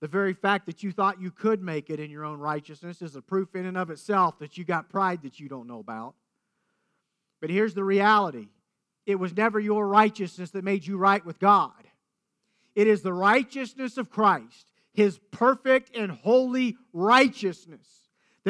[0.00, 3.16] The very fact that you thought you could make it in your own righteousness is
[3.16, 6.14] a proof in and of itself that you got pride that you don't know about.
[7.40, 8.48] But here's the reality
[9.06, 11.72] it was never your righteousness that made you right with God,
[12.74, 17.86] it is the righteousness of Christ, his perfect and holy righteousness.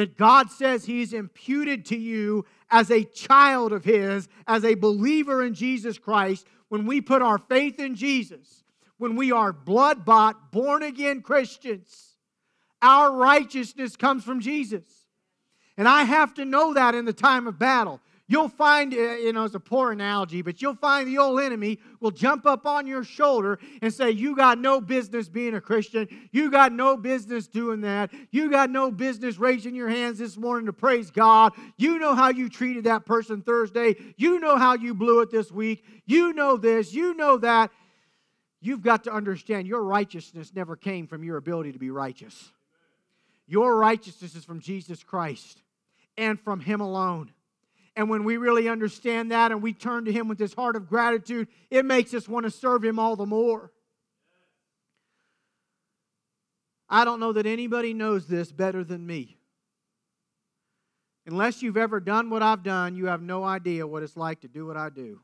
[0.01, 5.43] That God says He's imputed to you as a child of His, as a believer
[5.43, 8.61] in Jesus Christ, when we put our faith in Jesus
[9.01, 12.17] when we are blood bought, born again Christians.
[12.83, 14.83] Our righteousness comes from Jesus.
[15.75, 17.99] And I have to know that in the time of battle.
[18.31, 21.79] You'll find, uh, you know, it's a poor analogy, but you'll find the old enemy
[21.99, 26.07] will jump up on your shoulder and say, You got no business being a Christian.
[26.31, 28.09] You got no business doing that.
[28.29, 31.51] You got no business raising your hands this morning to praise God.
[31.75, 33.97] You know how you treated that person Thursday.
[34.15, 35.83] You know how you blew it this week.
[36.05, 36.93] You know this.
[36.93, 37.69] You know that.
[38.61, 42.53] you've got to understand your righteousness never came from your ability to be righteous.
[43.45, 45.61] Your righteousness is from Jesus Christ
[46.17, 47.33] and from Him alone.
[48.01, 50.89] And when we really understand that and we turn to Him with this heart of
[50.89, 53.71] gratitude, it makes us want to serve Him all the more.
[56.89, 59.37] I don't know that anybody knows this better than me.
[61.27, 64.47] Unless you've ever done what I've done, you have no idea what it's like to
[64.47, 65.19] do what I do.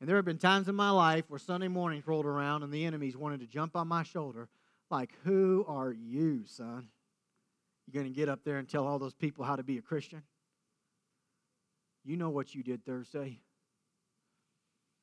[0.00, 2.84] And there have been times in my life where Sunday mornings rolled around and the
[2.84, 4.50] enemies wanted to jump on my shoulder,
[4.90, 6.88] like, Who are you, son?
[7.86, 9.82] You going to get up there and tell all those people how to be a
[9.82, 10.22] Christian?
[12.04, 13.40] You know what you did Thursday.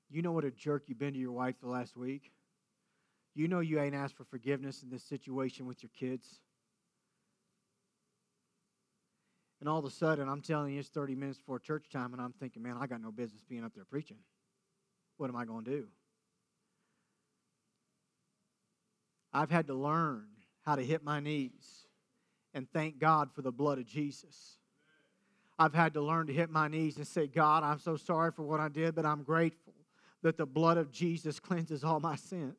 [0.09, 2.31] You know what a jerk you've been to your wife the last week.
[3.35, 6.39] You know you ain't asked for forgiveness in this situation with your kids.
[9.59, 12.21] And all of a sudden, I'm telling you, it's 30 minutes before church time, and
[12.21, 14.17] I'm thinking, man, I got no business being up there preaching.
[15.17, 15.87] What am I going to do?
[19.31, 20.27] I've had to learn
[20.63, 21.87] how to hit my knees
[22.53, 24.57] and thank God for the blood of Jesus.
[25.57, 28.43] I've had to learn to hit my knees and say, God, I'm so sorry for
[28.43, 29.73] what I did, but I'm grateful
[30.23, 32.55] that the blood of Jesus cleanses all my sins.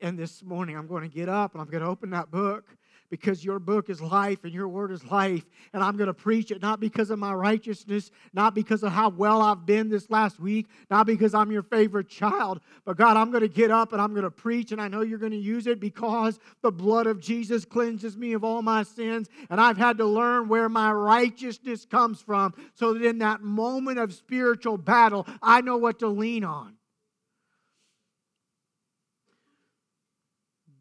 [0.00, 2.64] And this morning, I'm going to get up and I'm going to open that book
[3.12, 5.44] because your book is life and your word is life.
[5.74, 9.10] And I'm going to preach it not because of my righteousness, not because of how
[9.10, 13.30] well I've been this last week, not because I'm your favorite child, but God, I'm
[13.30, 14.72] going to get up and I'm going to preach.
[14.72, 18.32] And I know you're going to use it because the blood of Jesus cleanses me
[18.32, 19.28] of all my sins.
[19.50, 23.98] And I've had to learn where my righteousness comes from so that in that moment
[23.98, 26.76] of spiritual battle, I know what to lean on.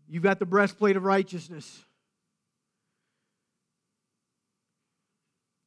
[0.07, 1.83] You've got the breastplate of righteousness.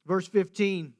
[0.05, 0.93] Verse 15,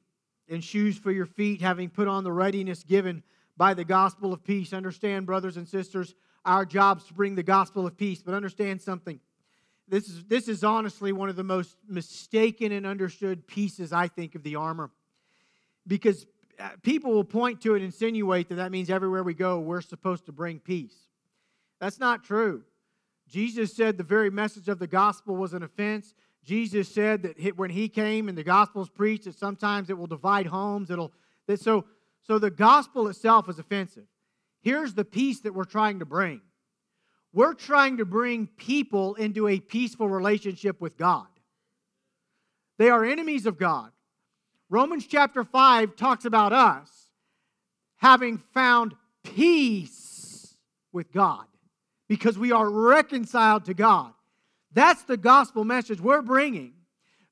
[0.48, 3.22] and shoes for your feet, having put on the readiness given
[3.56, 4.72] by the gospel of peace.
[4.72, 9.20] Understand, brothers and sisters, our job's to bring the gospel of peace, but understand something.
[9.88, 14.34] This is, this is honestly one of the most mistaken and understood pieces, I think,
[14.34, 14.90] of the armor.
[15.86, 16.26] Because
[16.58, 19.80] uh, people will point to it and insinuate that that means everywhere we go, we're
[19.80, 20.94] supposed to bring peace.
[21.80, 22.62] That's not true.
[23.28, 26.14] Jesus said the very message of the gospel was an offense.
[26.46, 30.06] Jesus said that when he came and the gospel is preached, that sometimes it will
[30.06, 30.90] divide homes.
[30.90, 31.12] It'll
[31.48, 31.84] that so
[32.22, 34.06] so the gospel itself is offensive.
[34.60, 36.40] Here's the peace that we're trying to bring.
[37.32, 41.26] We're trying to bring people into a peaceful relationship with God.
[42.78, 43.90] They are enemies of God.
[44.70, 47.10] Romans chapter 5 talks about us
[47.96, 50.56] having found peace
[50.92, 51.44] with God
[52.08, 54.12] because we are reconciled to God.
[54.76, 56.74] That's the gospel message we're bringing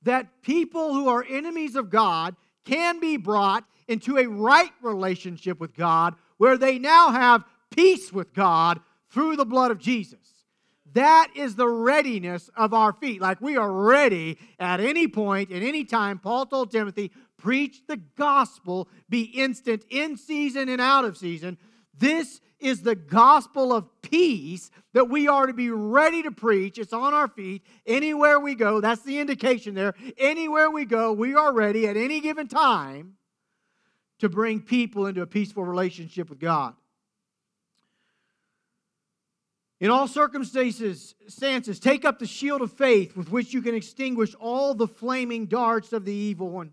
[0.02, 5.76] that people who are enemies of God can be brought into a right relationship with
[5.76, 8.80] God where they now have peace with God
[9.10, 10.46] through the blood of Jesus.
[10.94, 13.20] That is the readiness of our feet.
[13.20, 16.20] Like we are ready at any point, at any time.
[16.20, 21.58] Paul told Timothy, preach the gospel, be instant in season and out of season.
[21.92, 26.78] This is the gospel of peace that we are to be ready to preach.
[26.78, 28.80] It's on our feet anywhere we go.
[28.80, 29.94] That's the indication there.
[30.16, 33.16] Anywhere we go, we are ready at any given time
[34.20, 36.74] to bring people into a peaceful relationship with God.
[39.80, 44.34] In all circumstances, stances, take up the shield of faith with which you can extinguish
[44.36, 46.72] all the flaming darts of the evil one.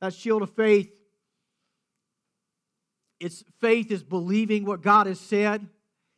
[0.00, 0.97] That shield of faith
[3.20, 5.66] it's faith is believing what God has said,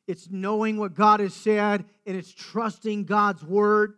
[0.06, 3.94] it's knowing what God has said, and it's trusting God's word.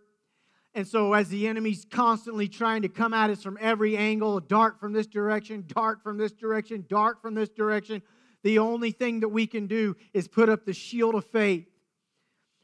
[0.75, 4.81] And so, as the enemy's constantly trying to come at us from every angle, dart
[4.81, 8.03] from this direction, dart from this direction, dart from this direction,
[8.43, 11.67] the only thing that we can do is put up the shield of faith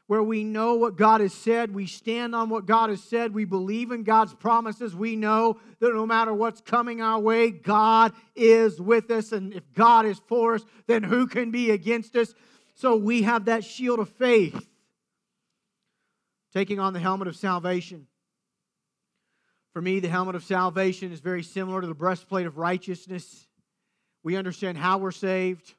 [0.09, 3.45] where we know what God has said, we stand on what God has said, we
[3.45, 8.81] believe in God's promises, we know that no matter what's coming our way, God is
[8.81, 9.33] with us.
[9.33, 12.33] And if God is for us, then who can be against us?
[12.73, 14.67] So we have that shield of faith,
[16.53, 18.07] taking on the helmet of salvation.
[19.73, 23.45] For me, the helmet of salvation is very similar to the breastplate of righteousness.
[24.23, 25.75] We understand how we're saved.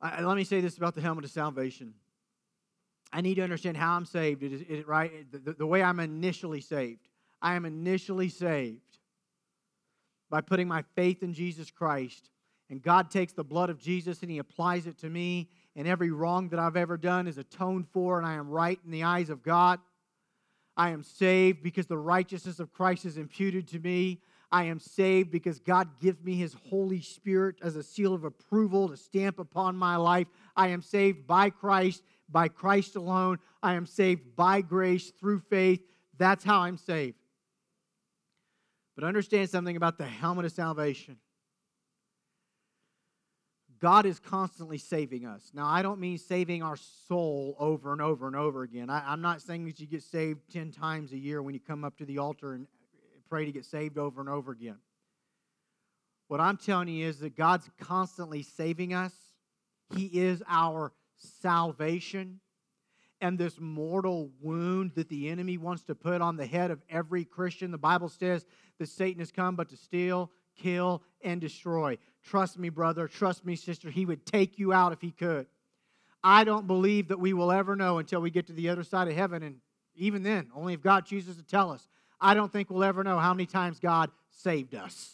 [0.00, 1.94] I, let me say this about the helmet of salvation.
[3.12, 4.42] I need to understand how I'm saved.
[4.42, 5.10] It is, it, right?
[5.32, 7.08] The, the way I'm initially saved.
[7.40, 8.98] I am initially saved
[10.28, 12.30] by putting my faith in Jesus Christ.
[12.68, 16.10] And God takes the blood of Jesus and He applies it to me, and every
[16.10, 19.30] wrong that I've ever done is atoned for, and I am right in the eyes
[19.30, 19.78] of God.
[20.76, 24.20] I am saved because the righteousness of Christ is imputed to me.
[24.50, 28.88] I am saved because God gives me His Holy Spirit as a seal of approval
[28.88, 30.28] to stamp upon my life.
[30.54, 33.38] I am saved by Christ, by Christ alone.
[33.62, 35.80] I am saved by grace through faith.
[36.16, 37.16] That's how I'm saved.
[38.94, 41.18] But understand something about the helmet of salvation.
[43.78, 45.50] God is constantly saving us.
[45.52, 46.76] Now, I don't mean saving our
[47.08, 48.88] soul over and over and over again.
[48.88, 51.84] I, am not saying that you get saved 10 times a year when you come
[51.84, 52.66] up to the altar and
[53.28, 54.78] pray to get saved over and over again.
[56.28, 59.12] What I'm telling you is that God's constantly saving us,
[59.94, 62.40] He is our salvation.
[63.20, 67.24] And this mortal wound that the enemy wants to put on the head of every
[67.24, 68.44] Christian, the Bible says
[68.78, 71.96] that Satan has come but to steal, kill, and destroy.
[72.22, 73.08] Trust me, brother.
[73.08, 73.88] Trust me, sister.
[73.88, 75.46] He would take you out if he could.
[76.22, 79.08] I don't believe that we will ever know until we get to the other side
[79.08, 79.42] of heaven.
[79.42, 79.60] And
[79.94, 81.88] even then, only if God chooses to tell us.
[82.20, 85.12] I don't think we'll ever know how many times God saved us.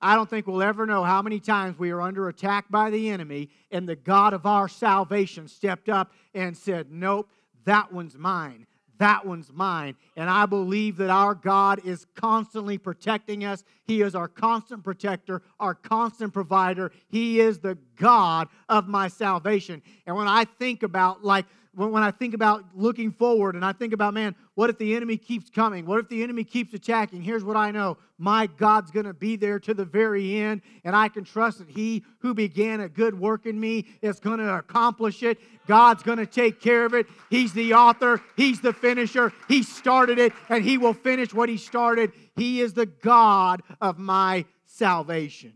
[0.00, 3.10] I don't think we'll ever know how many times we are under attack by the
[3.10, 7.28] enemy and the God of our salvation stepped up and said, Nope,
[7.64, 8.66] that one's mine.
[8.98, 9.96] That one's mine.
[10.16, 13.64] And I believe that our God is constantly protecting us.
[13.84, 16.92] He is our constant protector, our constant provider.
[17.08, 19.82] He is the God of my salvation.
[20.06, 23.94] And when I think about, like, when I think about looking forward and I think
[23.94, 25.86] about, man, what if the enemy keeps coming?
[25.86, 27.22] What if the enemy keeps attacking?
[27.22, 30.94] Here's what I know my God's going to be there to the very end, and
[30.94, 34.58] I can trust that He who began a good work in me is going to
[34.58, 35.38] accomplish it.
[35.66, 37.06] God's going to take care of it.
[37.30, 39.32] He's the author, He's the finisher.
[39.48, 42.12] He started it, and He will finish what He started.
[42.36, 45.54] He is the God of my salvation.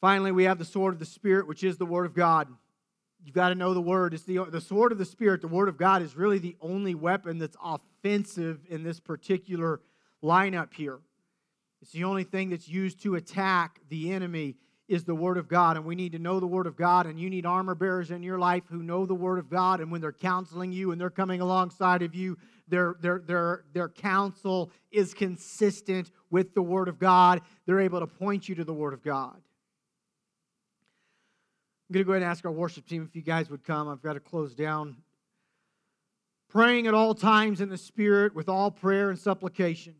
[0.00, 2.48] Finally, we have the sword of the Spirit, which is the Word of God.
[3.24, 4.14] You've got to know the word.
[4.14, 6.94] It's the, the sword of the Spirit, the word of God, is really the only
[6.94, 9.80] weapon that's offensive in this particular
[10.22, 10.98] lineup here.
[11.80, 14.56] It's the only thing that's used to attack the enemy
[14.88, 15.76] is the word of God.
[15.76, 17.06] And we need to know the word of God.
[17.06, 19.80] And you need armor bearers in your life who know the word of God.
[19.80, 22.36] And when they're counseling you and they're coming alongside of you,
[22.68, 27.40] their, their, their, their counsel is consistent with the word of God.
[27.66, 29.40] They're able to point you to the word of God.
[31.92, 33.86] I'm going to go ahead and ask our worship team if you guys would come.
[33.86, 34.96] I've got to close down.
[36.48, 39.94] Praying at all times in the Spirit with all prayer and supplication.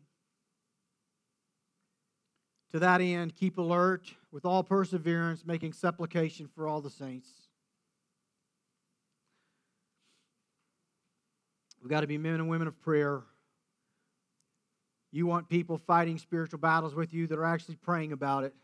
[2.71, 7.29] To that end, keep alert with all perseverance, making supplication for all the saints.
[11.79, 13.21] We've got to be men and women of prayer.
[15.11, 18.55] You want people fighting spiritual battles with you that are actually praying about it.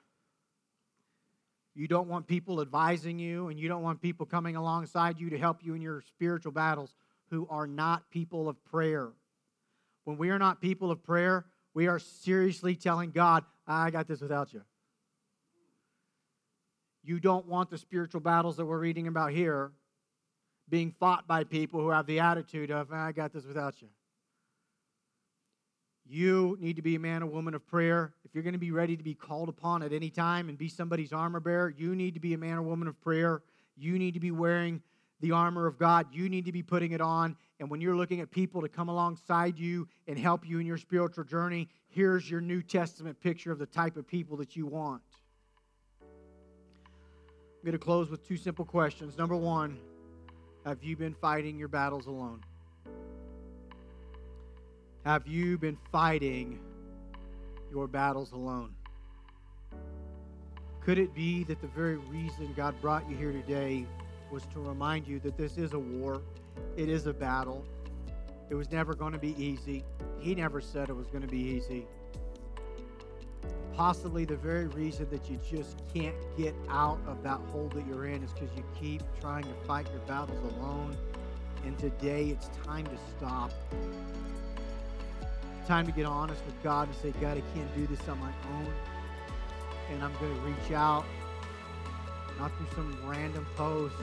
[1.80, 5.38] You don't want people advising you, and you don't want people coming alongside you to
[5.38, 6.94] help you in your spiritual battles
[7.30, 9.08] who are not people of prayer.
[10.04, 14.20] When we are not people of prayer, we are seriously telling God, I got this
[14.20, 14.62] without you.
[17.02, 19.72] You don't want the spiritual battles that we're reading about here
[20.68, 23.88] being fought by people who have the attitude of, I got this without you.
[26.12, 28.14] You need to be a man or woman of prayer.
[28.26, 30.68] If you're going to be ready to be called upon at any time and be
[30.68, 33.44] somebody's armor bearer, you need to be a man or woman of prayer.
[33.78, 34.82] You need to be wearing
[35.20, 36.08] the armor of God.
[36.12, 37.38] You need to be putting it on.
[37.60, 40.80] And when you're looking at people to come alongside you and help you in your
[40.80, 45.04] spiritual journey, here's your New Testament picture of the type of people that you want.
[46.02, 46.08] I'm
[47.64, 49.16] going to close with two simple questions.
[49.16, 49.78] Number one,
[50.66, 52.42] have you been fighting your battles alone?
[55.06, 56.60] Have you been fighting
[57.72, 58.76] your battles alone?
[60.82, 63.86] Could it be that the very reason God brought you here today
[64.30, 66.22] was to remind you that this is a war?
[66.76, 67.64] It is a battle.
[68.50, 69.86] It was never going to be easy.
[70.20, 71.88] He never said it was going to be easy.
[73.74, 78.08] Possibly the very reason that you just can't get out of that hole that you're
[78.08, 80.98] in is because you keep trying to fight your battles alone.
[81.66, 83.54] And today it's time to stop
[85.70, 88.32] time to get honest with God and say, God, I can't do this on my
[88.56, 88.74] own.
[89.92, 91.06] And I'm going to reach out,
[92.40, 93.94] not through some random post,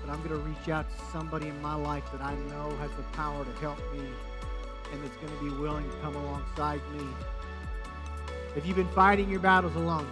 [0.00, 2.90] but I'm going to reach out to somebody in my life that I know has
[2.92, 4.06] the power to help me
[4.92, 7.04] and that's going to be willing to come alongside me.
[8.54, 10.08] If you've been fighting your battles alone,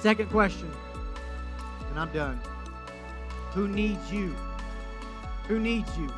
[0.00, 0.70] second question,
[1.88, 2.38] and I'm done.
[3.52, 4.36] Who needs you?
[5.46, 6.10] Who needs you?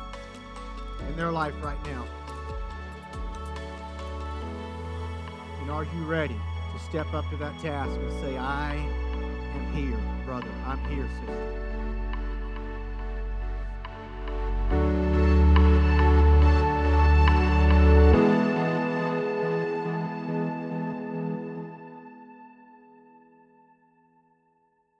[1.09, 2.05] In their life right now.
[5.61, 6.35] And are you ready
[6.73, 10.49] to step up to that task and say, I am here, brother.
[10.65, 11.70] I'm here, sister.